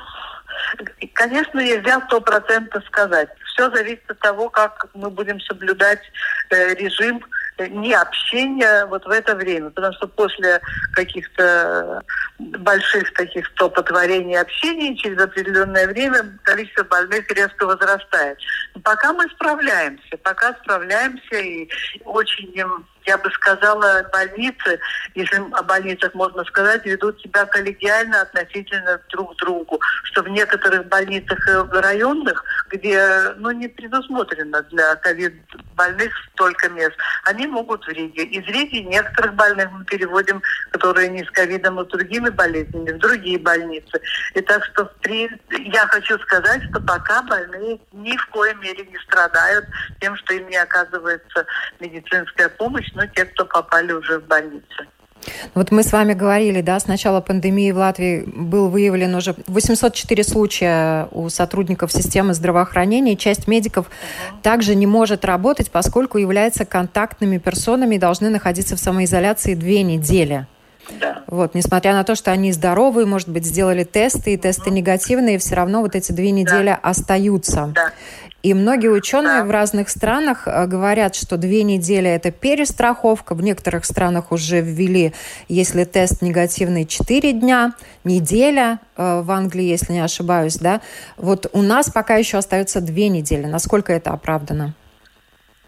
конечно, 1.14 1.60
нельзя 1.62 2.02
сто 2.08 2.20
процентов 2.20 2.84
сказать. 2.88 3.30
Все 3.54 3.70
зависит 3.72 4.12
от 4.12 4.20
того, 4.20 4.50
как 4.50 4.88
мы 4.94 5.10
будем 5.10 5.40
соблюдать 5.40 6.02
э, 6.50 6.74
режим 6.76 7.24
не 7.70 7.94
общения 7.94 8.86
вот 8.88 9.06
в 9.06 9.10
это 9.10 9.36
время. 9.36 9.70
Потому 9.70 9.94
что 9.94 10.08
после 10.08 10.60
каких-то 10.92 12.02
больших 12.38 13.14
таких 13.14 13.48
стопотворений 13.48 14.38
общения 14.38 14.98
через 14.98 15.18
определенное 15.22 15.88
время 15.88 16.38
количество 16.44 16.84
больных 16.84 17.32
резко 17.32 17.66
возрастает. 17.66 18.38
Но 18.74 18.82
пока 18.82 19.14
мы 19.14 19.30
справляемся, 19.30 20.18
пока 20.22 20.54
справляемся 20.56 21.38
и 21.38 21.70
очень 22.04 22.52
я 23.06 23.18
бы 23.18 23.30
сказала, 23.32 24.08
больницы, 24.12 24.80
если 25.14 25.38
о 25.52 25.64
больницах 25.64 26.14
можно 26.14 26.44
сказать, 26.46 26.86
ведут 26.86 27.20
себя 27.22 27.46
коллегиально 27.46 28.22
относительно 28.22 29.00
друг 29.10 29.36
к 29.36 29.40
другу. 29.40 29.80
Что 30.06 30.24
в 30.24 30.30
некоторых 30.30 30.88
больницах 30.88 31.40
районных, 31.72 32.44
где 32.70 33.34
ну, 33.38 33.52
не 33.52 33.68
предусмотрено 33.68 34.62
для 34.64 34.96
ковид-больных 34.96 36.12
столько 36.34 36.70
мест, 36.70 36.96
они 37.26 37.48
могут 37.48 37.86
в 37.86 37.90
Риге. 37.90 38.24
Из 38.24 38.46
Риги 38.48 38.78
некоторых 38.78 39.36
больных 39.36 39.72
мы 39.72 39.86
переводим, 39.86 40.42
которые 40.72 41.10
не 41.10 41.24
с 41.24 41.30
ковидом, 41.32 41.80
а 41.80 41.86
с 41.86 41.88
другими 41.88 42.30
болезнями, 42.30 42.92
в 42.92 42.98
другие 42.98 43.38
больницы. 43.38 44.02
И 44.34 44.42
так 44.42 44.64
что 44.66 44.86
при... 45.02 45.30
я 45.50 45.86
хочу 45.88 46.18
сказать, 46.20 46.64
что 46.70 46.82
пока 46.82 47.22
больные 47.24 47.80
ни 47.92 48.18
в 48.18 48.26
коей 48.28 48.56
мере 48.56 48.86
не 48.86 48.98
страдают 49.00 49.66
тем, 50.02 50.16
что 50.18 50.34
им 50.34 50.48
не 50.50 50.58
оказывается 50.58 51.46
медицинская 51.80 52.50
помощь, 52.50 52.95
но 52.96 53.06
те, 53.08 53.26
кто 53.26 53.46
попали 53.46 53.92
уже 53.94 54.20
в 54.20 54.28
больницу. 54.28 54.84
Вот 55.54 55.72
мы 55.72 55.84
с 55.84 55.92
вами 55.92 56.14
говорили, 56.14 56.62
да, 56.62 56.80
с 56.80 56.88
начала 56.88 57.22
пандемии 57.22 57.72
в 57.72 57.78
Латвии 57.78 58.24
был 58.26 58.70
выявлен 58.70 59.16
уже 59.16 59.36
804 59.48 60.24
случая 60.24 61.08
у 61.12 61.30
сотрудников 61.30 61.92
системы 61.92 62.34
здравоохранения. 62.34 63.16
Часть 63.16 63.48
медиков 63.48 63.88
угу. 63.88 64.38
также 64.42 64.76
не 64.76 64.88
может 64.88 65.26
работать, 65.26 65.72
поскольку 65.72 66.18
являются 66.18 66.66
контактными 66.66 67.38
персонами 67.38 67.96
и 67.96 68.00
должны 68.00 68.30
находиться 68.30 68.76
в 68.76 68.80
самоизоляции 68.80 69.56
две 69.56 69.84
недели. 69.84 70.48
Да. 71.00 71.24
Вот, 71.26 71.56
несмотря 71.56 71.94
на 71.94 72.04
то, 72.04 72.14
что 72.14 72.32
они 72.32 72.52
здоровые, 72.52 73.08
может 73.08 73.30
быть, 73.30 73.44
сделали 73.44 73.84
тесты, 73.84 74.36
и 74.36 74.38
тесты 74.38 74.70
угу. 74.70 74.76
негативные, 74.76 75.40
все 75.40 75.56
равно 75.56 75.82
вот 75.82 75.96
эти 75.96 76.12
две 76.12 76.32
недели 76.32 76.68
да. 76.68 76.76
остаются. 76.76 77.72
Да. 77.74 77.92
И 78.46 78.54
многие 78.54 78.90
ученые 78.90 79.40
да. 79.40 79.44
в 79.44 79.50
разных 79.50 79.90
странах 79.90 80.44
э, 80.48 80.68
говорят, 80.68 81.16
что 81.16 81.36
две 81.36 81.64
недели 81.64 82.08
это 82.08 82.30
перестраховка. 82.30 83.34
В 83.34 83.42
некоторых 83.42 83.86
странах 83.86 84.32
уже 84.32 84.62
ввели, 84.62 85.16
если 85.48 85.84
тест 85.84 86.22
негативный, 86.22 86.86
4 86.86 87.34
дня, 87.34 87.74
неделя 88.04 88.78
э, 88.98 89.22
в 89.22 89.32
Англии, 89.32 89.64
если 89.64 89.94
не 89.94 90.00
ошибаюсь, 90.00 90.58
да. 90.58 90.82
Вот 91.18 91.48
у 91.54 91.64
нас 91.64 91.90
пока 91.90 92.18
еще 92.18 92.38
остается 92.38 92.82
две 92.82 93.10
недели. 93.10 93.48
Насколько 93.48 93.94
это 93.94 94.12
оправдано? 94.12 94.76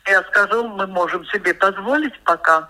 Я 0.05 0.21
скажу, 0.25 0.67
мы 0.67 0.85
можем 0.85 1.25
себе 1.25 1.55
позволить 1.55 2.13
пока 2.25 2.69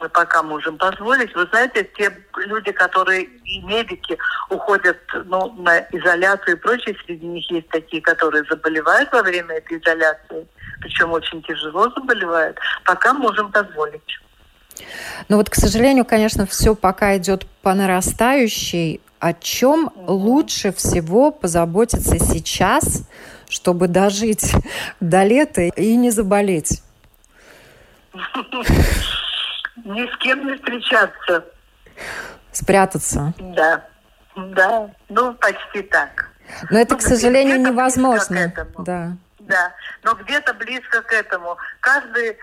мы 0.00 0.08
пока 0.08 0.42
можем 0.42 0.78
позволить. 0.78 1.34
Вы 1.34 1.46
знаете, 1.46 1.88
те 1.96 2.10
люди, 2.36 2.72
которые 2.72 3.24
и 3.24 3.60
медики 3.62 4.18
уходят 4.48 4.98
ну, 5.26 5.52
на 5.58 5.80
изоляцию 5.92 6.56
и 6.56 6.58
прочее, 6.58 6.96
среди 7.04 7.26
них 7.26 7.48
есть 7.50 7.68
такие, 7.68 8.00
которые 8.02 8.44
заболевают 8.48 9.12
во 9.12 9.22
время 9.22 9.56
этой 9.56 9.78
изоляции, 9.78 10.46
причем 10.80 11.12
очень 11.12 11.42
тяжело 11.42 11.90
заболевают, 11.90 12.58
пока 12.84 13.12
можем 13.12 13.52
позволить. 13.52 14.20
Ну 15.28 15.36
вот, 15.36 15.50
к 15.50 15.54
сожалению, 15.54 16.06
конечно, 16.06 16.46
все 16.46 16.74
пока 16.74 17.16
идет 17.18 17.46
по 17.62 17.74
нарастающей. 17.74 19.00
О 19.18 19.34
чем 19.34 19.92
лучше 19.96 20.72
всего 20.72 21.30
позаботиться 21.30 22.18
сейчас, 22.18 23.06
чтобы 23.50 23.86
дожить 23.86 24.54
до 25.00 25.24
лета 25.24 25.62
и 25.62 25.94
не 25.96 26.10
заболеть? 26.10 26.82
Ни 29.84 30.06
с 30.06 30.16
кем 30.18 30.46
не 30.46 30.56
встречаться. 30.56 31.44
Спрятаться. 32.52 33.32
Да. 33.38 33.84
Да. 34.36 34.90
Ну, 35.08 35.34
почти 35.34 35.82
так. 35.82 36.30
Но 36.70 36.78
это, 36.78 36.94
ну, 36.94 36.98
к 36.98 37.02
сожалению, 37.02 37.60
невозможно. 37.60 38.52
Да. 38.78 39.12
Да. 39.38 39.72
Но 40.02 40.14
где-то 40.14 40.54
близко 40.54 41.02
к 41.02 41.12
этому. 41.12 41.56
Каждый 41.80 42.36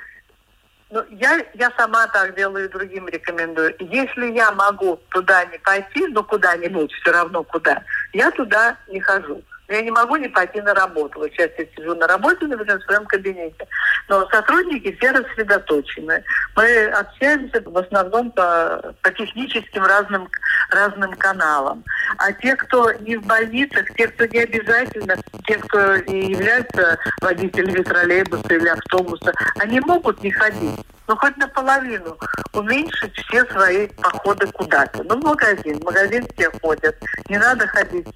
ну, 0.89 1.03
я, 1.11 1.45
я 1.53 1.71
сама 1.77 2.07
так 2.07 2.35
делаю 2.35 2.65
и 2.65 2.71
другим 2.71 3.07
рекомендую. 3.09 3.75
Если 3.79 4.31
я 4.31 4.51
могу 4.51 4.97
туда 5.09 5.43
не 5.45 5.57
пойти, 5.57 6.07
ну 6.07 6.23
куда-нибудь, 6.23 6.91
все 6.93 7.11
равно 7.11 7.43
куда, 7.43 7.83
я 8.13 8.31
туда 8.31 8.77
не 8.87 9.01
хожу. 9.01 9.41
Я 9.69 9.81
не 9.81 9.91
могу 9.91 10.15
не 10.15 10.29
пойти 10.29 10.61
на 10.61 10.73
работу. 10.73 11.19
Вот 11.19 11.31
сейчас 11.31 11.51
я 11.57 11.65
сижу 11.75 11.93
на 11.95 12.07
работе, 12.07 12.45
например, 12.45 12.79
в 12.79 12.83
своем 12.83 13.05
кабинете. 13.05 13.67
Но 14.07 14.27
сотрудники 14.29 14.95
все 14.95 15.11
рассредоточены. 15.11 16.23
Мы 16.55 16.85
общаемся 16.85 17.61
в 17.65 17.77
основном 17.77 18.31
по, 18.31 18.95
по 19.01 19.11
техническим 19.11 19.83
разным, 19.83 20.29
разным 20.69 21.13
каналам. 21.15 21.83
А 22.17 22.31
те, 22.31 22.55
кто 22.55 22.93
не 22.93 23.17
в 23.17 23.25
больницах, 23.25 23.85
те, 23.97 24.07
кто 24.07 24.25
не 24.25 24.39
обязательно, 24.39 25.17
те, 25.45 25.57
кто 25.57 25.97
не 25.97 26.31
являются 26.31 26.97
водителями 27.21 27.83
троллейбуса 27.83 28.53
или 28.53 28.69
автобуса, 28.69 29.33
они 29.59 29.81
могут 29.81 30.23
не 30.23 30.31
ходить. 30.31 30.79
Ну, 31.07 31.15
хоть 31.17 31.37
наполовину 31.37 32.17
уменьшить 32.53 33.15
все 33.15 33.45
свои 33.45 33.87
походы 33.87 34.47
куда-то. 34.47 35.03
Ну, 35.03 35.19
в 35.19 35.23
магазин. 35.23 35.79
В 35.79 35.83
магазин 35.83 36.25
все 36.35 36.49
ходят. 36.61 36.95
Не 37.29 37.37
надо 37.37 37.67
ходить 37.67 38.07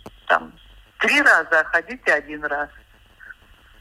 три 1.02 1.22
раза, 1.22 1.60
а 1.60 1.64
ходите 1.64 2.14
один 2.14 2.44
раз. 2.46 2.70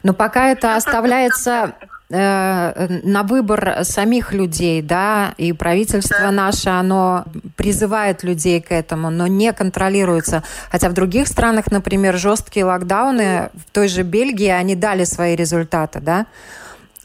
Но 0.02 0.14
пока 0.14 0.48
это 0.48 0.76
оставляется 0.76 1.74
э, 2.09 2.98
на 3.02 3.22
выбор 3.22 3.85
самих 3.85 4.33
людей, 4.33 4.80
да, 4.80 5.35
и 5.37 5.52
правительство 5.52 6.18
да. 6.18 6.30
наше, 6.30 6.70
оно 6.70 7.26
призывает 7.56 8.22
людей 8.22 8.62
к 8.62 8.72
этому, 8.72 9.11
но 9.11 9.26
не 9.26 9.52
контролируется. 9.52 10.42
Хотя 10.70 10.88
в 10.88 10.94
других 10.94 11.28
странах, 11.28 11.70
например, 11.70 12.16
жесткие 12.16 12.64
локдауны, 12.64 13.50
в 13.54 13.70
той 13.72 13.88
же 13.88 14.02
Бельгии, 14.02 14.48
они 14.48 14.74
дали 14.74 15.04
свои 15.04 15.37
результаты, 15.37 16.00
да. 16.00 16.26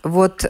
Вот 0.04 0.49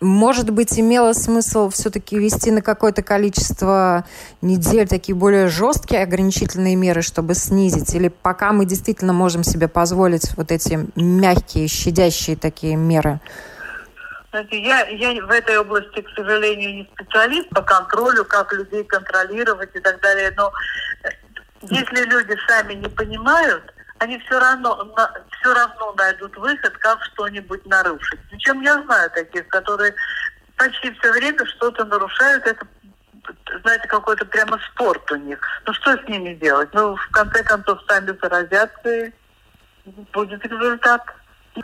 может 0.00 0.50
быть, 0.50 0.78
имело 0.78 1.12
смысл 1.12 1.70
все-таки 1.70 2.18
вести 2.18 2.50
на 2.50 2.62
какое-то 2.62 3.02
количество 3.02 4.04
недель 4.42 4.88
такие 4.88 5.14
более 5.14 5.48
жесткие 5.48 6.02
ограничительные 6.02 6.76
меры, 6.76 7.02
чтобы 7.02 7.34
снизить? 7.34 7.94
Или 7.94 8.08
пока 8.08 8.52
мы 8.52 8.66
действительно 8.66 9.12
можем 9.12 9.44
себе 9.44 9.68
позволить 9.68 10.36
вот 10.36 10.50
эти 10.50 10.86
мягкие, 10.96 11.68
щадящие 11.68 12.36
такие 12.36 12.76
меры? 12.76 13.20
Знаете, 14.30 14.62
я, 14.62 14.86
я 14.88 15.24
в 15.24 15.30
этой 15.30 15.58
области, 15.58 16.00
к 16.00 16.08
сожалению, 16.16 16.74
не 16.74 16.90
специалист 16.92 17.48
по 17.50 17.62
контролю, 17.62 18.24
как 18.24 18.52
людей 18.52 18.82
контролировать 18.82 19.70
и 19.74 19.78
так 19.78 20.00
далее, 20.00 20.32
но 20.36 20.52
если 21.62 22.04
люди 22.04 22.36
сами 22.48 22.74
не 22.74 22.88
понимают, 22.88 23.62
они 23.98 24.18
все 24.18 24.38
равно, 24.38 24.92
все 25.44 25.54
равно 25.54 25.92
найдут 25.92 26.36
выход, 26.38 26.72
как 26.78 27.04
что-нибудь 27.04 27.66
нарушить. 27.66 28.18
Причем 28.30 28.62
я 28.62 28.82
знаю 28.82 29.10
таких, 29.10 29.46
которые 29.48 29.94
почти 30.56 30.90
все 30.92 31.12
время 31.12 31.44
что-то 31.46 31.84
нарушают. 31.84 32.46
Это, 32.46 32.66
знаете, 33.62 33.86
какой-то 33.88 34.24
прямо 34.24 34.58
спорт 34.72 35.10
у 35.12 35.16
них. 35.16 35.38
Ну 35.66 35.74
что 35.74 35.98
с 35.98 36.08
ними 36.08 36.34
делать? 36.34 36.70
Ну, 36.72 36.96
в 36.96 37.10
конце 37.10 37.42
концов, 37.42 37.78
сами 37.86 38.16
заразятся 38.22 39.06
и 39.06 39.12
будет 40.12 40.44
результат. 40.46 41.02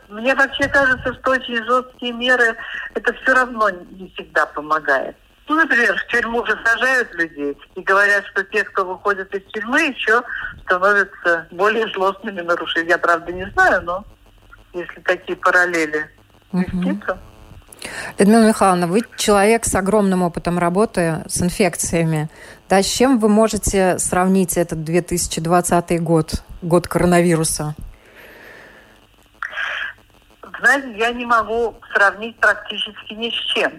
Мне 0.08 0.34
вообще 0.34 0.68
кажется, 0.68 1.14
что 1.14 1.30
очень 1.30 1.64
жесткие 1.64 2.12
меры, 2.12 2.56
это 2.94 3.12
все 3.14 3.34
равно 3.34 3.70
не 3.70 4.12
всегда 4.14 4.44
помогает. 4.46 5.16
Ну, 5.50 5.56
например, 5.56 5.96
в 5.98 6.06
тюрьму 6.12 6.46
же 6.46 6.56
сажают 6.64 7.12
людей 7.14 7.58
и 7.74 7.80
говорят, 7.82 8.24
что 8.26 8.44
те, 8.44 8.62
кто 8.62 8.84
выходит 8.84 9.34
из 9.34 9.42
тюрьмы, 9.50 9.80
еще 9.80 10.22
становятся 10.62 11.48
более 11.50 11.92
злостными 11.92 12.40
нарушителями. 12.40 12.90
Я, 12.90 12.98
правда, 12.98 13.32
не 13.32 13.50
знаю, 13.50 13.82
но 13.82 14.04
если 14.72 15.00
такие 15.00 15.36
параллели 15.36 16.08
вести, 16.52 16.94
то... 17.04 17.18
Людмила 18.16 18.46
Михайловна, 18.46 18.86
вы 18.86 19.02
человек 19.16 19.64
с 19.64 19.74
огромным 19.74 20.22
опытом 20.22 20.56
работы 20.56 21.24
с 21.26 21.42
инфекциями. 21.42 22.28
Да, 22.68 22.80
с 22.80 22.86
чем 22.86 23.18
вы 23.18 23.28
можете 23.28 23.98
сравнить 23.98 24.56
этот 24.56 24.84
2020 24.84 26.00
год, 26.00 26.44
год 26.62 26.86
коронавируса? 26.86 27.74
Знаете, 30.60 30.96
я 30.96 31.10
не 31.10 31.26
могу 31.26 31.74
сравнить 31.92 32.38
практически 32.38 33.14
ни 33.14 33.30
с 33.30 33.52
чем 33.52 33.72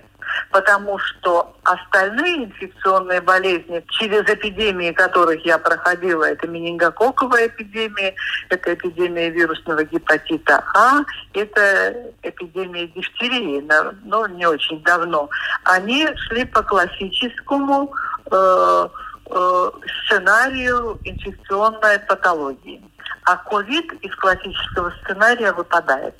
потому 0.51 0.97
что 0.99 1.55
остальные 1.63 2.45
инфекционные 2.45 3.21
болезни, 3.21 3.83
через 3.89 4.21
эпидемии 4.29 4.91
которых 4.91 5.45
я 5.45 5.57
проходила, 5.57 6.25
это 6.25 6.47
менингококковая 6.47 7.47
эпидемия, 7.47 8.13
это 8.49 8.73
эпидемия 8.73 9.29
вирусного 9.29 9.83
гепатита 9.83 10.63
А, 10.73 11.01
это 11.33 11.95
эпидемия 12.23 12.87
дифтерии, 12.87 13.63
но 14.03 14.27
не 14.27 14.45
очень 14.45 14.81
давно, 14.83 15.29
они 15.63 16.07
шли 16.27 16.45
по 16.45 16.63
классическому 16.63 17.93
э, 18.31 18.87
э, 19.29 19.71
сценарию 20.05 20.99
инфекционной 21.03 21.99
патологии. 21.99 22.81
А 23.25 23.37
ковид 23.37 23.91
из 24.01 24.15
классического 24.15 24.91
сценария 25.03 25.53
выпадает. 25.53 26.15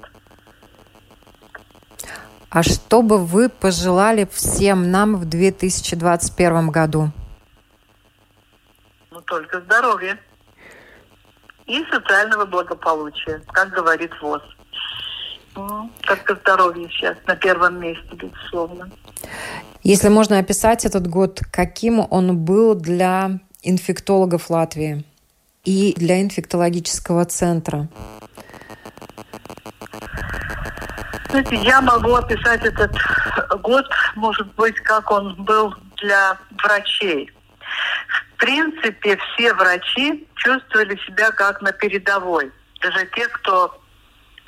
А 2.52 2.64
что 2.64 3.02
бы 3.02 3.18
вы 3.18 3.48
пожелали 3.48 4.28
всем 4.30 4.92
нам 4.92 5.16
в 5.16 5.24
2021 5.24 6.70
году? 6.70 7.10
Ну, 9.10 9.22
только 9.22 9.62
здоровья 9.62 10.20
и 11.66 11.82
социального 11.86 12.46
благополучия, 12.46 13.42
как 13.54 13.70
говорит 13.70 14.12
ВОЗ. 14.22 14.42
Ну, 15.56 15.90
только 16.02 16.36
здоровье 16.36 16.90
сейчас 16.90 17.16
на 17.26 17.38
первом 17.38 17.80
месте, 17.80 18.10
безусловно. 18.16 18.92
Если 19.82 20.10
можно 20.10 20.38
описать 20.38 20.84
этот 20.84 21.08
год, 21.08 21.40
каким 21.54 22.06
он 22.10 22.38
был 22.38 22.76
для 22.76 23.40
инфектологов 23.62 24.50
Латвии 24.50 25.06
и 25.64 25.94
для 25.96 26.22
инфектологического 26.22 27.24
центра? 27.24 27.88
Знаете, 31.32 31.56
я 31.56 31.80
могу 31.80 32.14
описать 32.16 32.66
этот 32.66 32.92
год, 33.62 33.86
может 34.16 34.54
быть, 34.56 34.76
как 34.82 35.10
он 35.10 35.34
был 35.36 35.74
для 36.02 36.38
врачей. 36.62 37.32
В 38.34 38.38
принципе, 38.38 39.18
все 39.18 39.54
врачи 39.54 40.28
чувствовали 40.36 41.00
себя 41.08 41.32
как 41.32 41.62
на 41.62 41.72
передовой. 41.72 42.52
Даже 42.82 43.08
те, 43.16 43.28
кто 43.30 43.78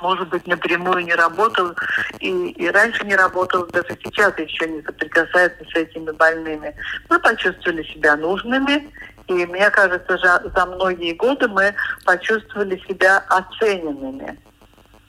может 0.02 0.28
быть, 0.28 0.46
напрямую 0.46 1.06
не 1.06 1.16
работал 1.16 1.74
и, 2.20 2.50
и 2.50 2.70
раньше 2.70 3.06
не 3.06 3.16
работал, 3.16 3.66
даже 3.68 3.98
сейчас 4.04 4.38
еще 4.38 4.68
не 4.68 4.82
соприкасается 4.82 5.64
с 5.64 5.76
этими 5.76 6.12
больными. 6.12 6.76
Мы 7.10 7.20
почувствовали 7.20 7.84
себя 7.84 8.18
нужными, 8.18 8.92
и 9.28 9.46
мне 9.46 9.70
кажется, 9.70 10.18
за, 10.18 10.44
за 10.54 10.66
многие 10.66 11.14
годы 11.14 11.48
мы 11.48 11.74
почувствовали 12.04 12.84
себя 12.86 13.24
оцененными 13.30 14.38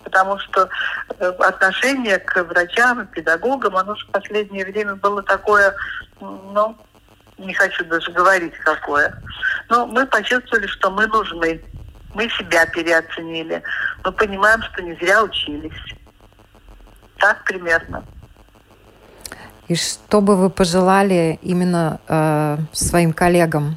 потому 0.05 0.39
что 0.39 0.69
э, 1.19 1.27
отношение 1.41 2.19
к 2.19 2.43
врачам 2.45 3.03
и 3.03 3.07
педагогам, 3.07 3.77
оно 3.77 3.97
же 3.97 4.07
в 4.07 4.11
последнее 4.11 4.65
время 4.65 4.95
было 4.95 5.23
такое, 5.23 5.75
ну, 6.21 6.77
не 7.39 7.55
хочу 7.55 7.85
даже 7.87 8.13
говорить 8.13 8.55
какое. 8.59 9.13
Но 9.69 9.87
мы 9.87 10.07
почувствовали, 10.07 10.67
что 10.67 10.91
мы 10.91 11.07
нужны. 11.07 11.61
Мы 12.15 12.29
себя 12.31 12.65
переоценили. 12.67 13.63
Мы 14.05 14.13
понимаем, 14.13 14.63
что 14.63 14.83
не 14.83 14.95
зря 14.95 15.25
учились. 15.25 15.73
Так 17.19 17.43
примерно. 17.45 18.05
И 19.67 19.75
что 19.75 20.21
бы 20.21 20.37
вы 20.37 20.51
пожелали 20.51 21.39
именно 21.43 21.99
э, 22.07 22.59
своим 22.73 23.13
коллегам? 23.13 23.77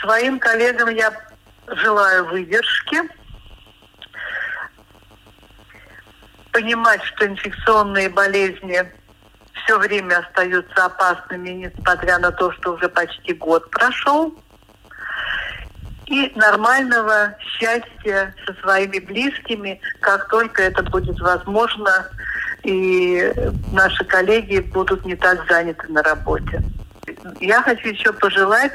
Своим 0.00 0.38
коллегам 0.38 0.88
я 0.90 1.12
желаю 1.76 2.26
выдержки, 2.26 3.02
понимать, 6.52 7.02
что 7.04 7.26
инфекционные 7.26 8.08
болезни 8.08 8.82
все 9.64 9.78
время 9.78 10.18
остаются 10.18 10.84
опасными, 10.84 11.50
несмотря 11.50 12.18
на 12.18 12.30
то, 12.30 12.52
что 12.52 12.74
уже 12.74 12.88
почти 12.88 13.32
год 13.32 13.70
прошел. 13.70 14.34
И 16.06 16.32
нормального 16.34 17.34
счастья 17.38 18.34
со 18.44 18.54
своими 18.60 18.98
близкими, 18.98 19.80
как 20.00 20.28
только 20.28 20.62
это 20.64 20.82
будет 20.82 21.18
возможно, 21.20 22.10
и 22.64 23.32
наши 23.72 24.04
коллеги 24.04 24.58
будут 24.58 25.06
не 25.06 25.16
так 25.16 25.46
заняты 25.48 25.88
на 25.88 26.02
работе. 26.02 26.62
Я 27.40 27.62
хочу 27.62 27.88
еще 27.88 28.12
пожелать 28.12 28.72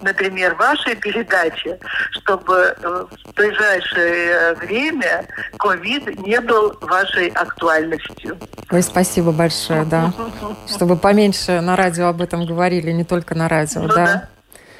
например, 0.00 0.54
вашей 0.54 0.94
передачи, 0.96 1.78
чтобы 2.12 2.76
э, 2.80 3.04
в 3.24 3.34
ближайшее 3.34 4.54
время 4.54 5.26
ковид 5.58 6.18
не 6.20 6.40
был 6.40 6.76
вашей 6.80 7.28
актуальностью. 7.28 8.38
Ой, 8.70 8.82
спасибо 8.82 9.32
большое, 9.32 9.84
да. 9.84 10.12
Чтобы 10.68 10.96
поменьше 10.96 11.60
на 11.60 11.76
радио 11.76 12.06
об 12.06 12.20
этом 12.20 12.46
говорили, 12.46 12.90
не 12.92 13.04
только 13.04 13.34
на 13.34 13.48
радио, 13.48 13.82
ну, 13.82 13.88
да? 13.88 13.94
да? 13.94 14.28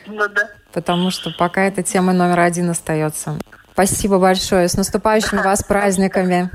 Ну 0.07 0.29
да. 0.29 0.51
Потому 0.73 1.11
что 1.11 1.31
пока 1.37 1.63
эта 1.63 1.83
тема 1.83 2.13
номер 2.13 2.41
один 2.41 2.71
остается. 2.71 3.39
Спасибо 3.73 4.19
большое. 4.19 4.69
С 4.69 4.77
наступающими 4.77 5.41
вас 5.43 5.63
праздниками. 5.65 6.51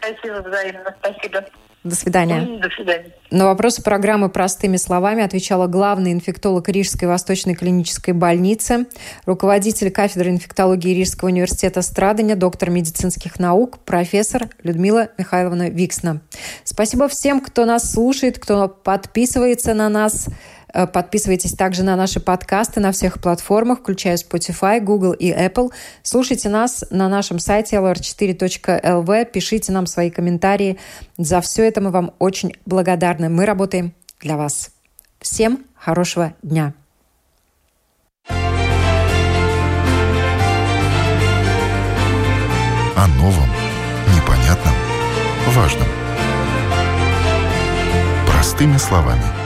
Спасибо 0.00 0.42
взаимно. 0.42 0.94
Спасибо. 1.00 1.44
До 1.88 1.94
свидания. 1.94 2.58
До 2.60 2.68
свидания. 2.68 3.12
На 3.30 3.46
вопросы 3.46 3.82
программы 3.82 4.28
«Простыми 4.28 4.76
словами» 4.76 5.22
отвечала 5.22 5.66
главный 5.66 6.12
инфектолог 6.12 6.68
Рижской 6.68 7.08
Восточной 7.08 7.54
клинической 7.54 8.14
больницы, 8.14 8.86
руководитель 9.24 9.90
кафедры 9.90 10.30
инфектологии 10.30 10.94
Рижского 10.94 11.28
университета 11.28 11.82
Страдания, 11.82 12.36
доктор 12.36 12.70
медицинских 12.70 13.40
наук, 13.40 13.78
профессор 13.84 14.48
Людмила 14.62 15.08
Михайловна 15.18 15.68
Виксна. 15.70 16.20
Спасибо 16.62 17.08
всем, 17.08 17.40
кто 17.40 17.64
нас 17.64 17.92
слушает, 17.92 18.38
кто 18.38 18.68
подписывается 18.68 19.74
на 19.74 19.88
нас. 19.88 20.28
Э, 20.76 20.86
подписывайтесь 20.86 21.54
также 21.54 21.82
на 21.82 21.96
наши 21.96 22.20
подкасты 22.20 22.80
на 22.80 22.92
всех 22.92 23.18
платформах, 23.20 23.80
включая 23.80 24.16
Spotify, 24.16 24.78
Google 24.78 25.12
и 25.12 25.32
Apple. 25.32 25.70
Слушайте 26.02 26.50
нас 26.50 26.84
на 26.90 27.08
нашем 27.08 27.38
сайте 27.38 27.76
lr4.lv, 27.76 29.24
пишите 29.32 29.72
нам 29.72 29.86
свои 29.86 30.10
комментарии. 30.10 30.78
За 31.16 31.40
все 31.40 31.66
это 31.66 31.80
мы 31.80 31.90
вам 31.90 32.12
очень 32.18 32.52
благодарны. 32.66 33.30
Мы 33.30 33.46
работаем 33.46 33.94
для 34.20 34.36
вас. 34.36 34.70
Всем 35.18 35.64
хорошего 35.74 36.34
дня! 36.42 36.74
О 42.98 43.06
новом, 43.18 43.48
непонятном, 44.14 44.74
важном. 45.54 45.88
Простыми 48.26 48.76
словами– 48.76 49.24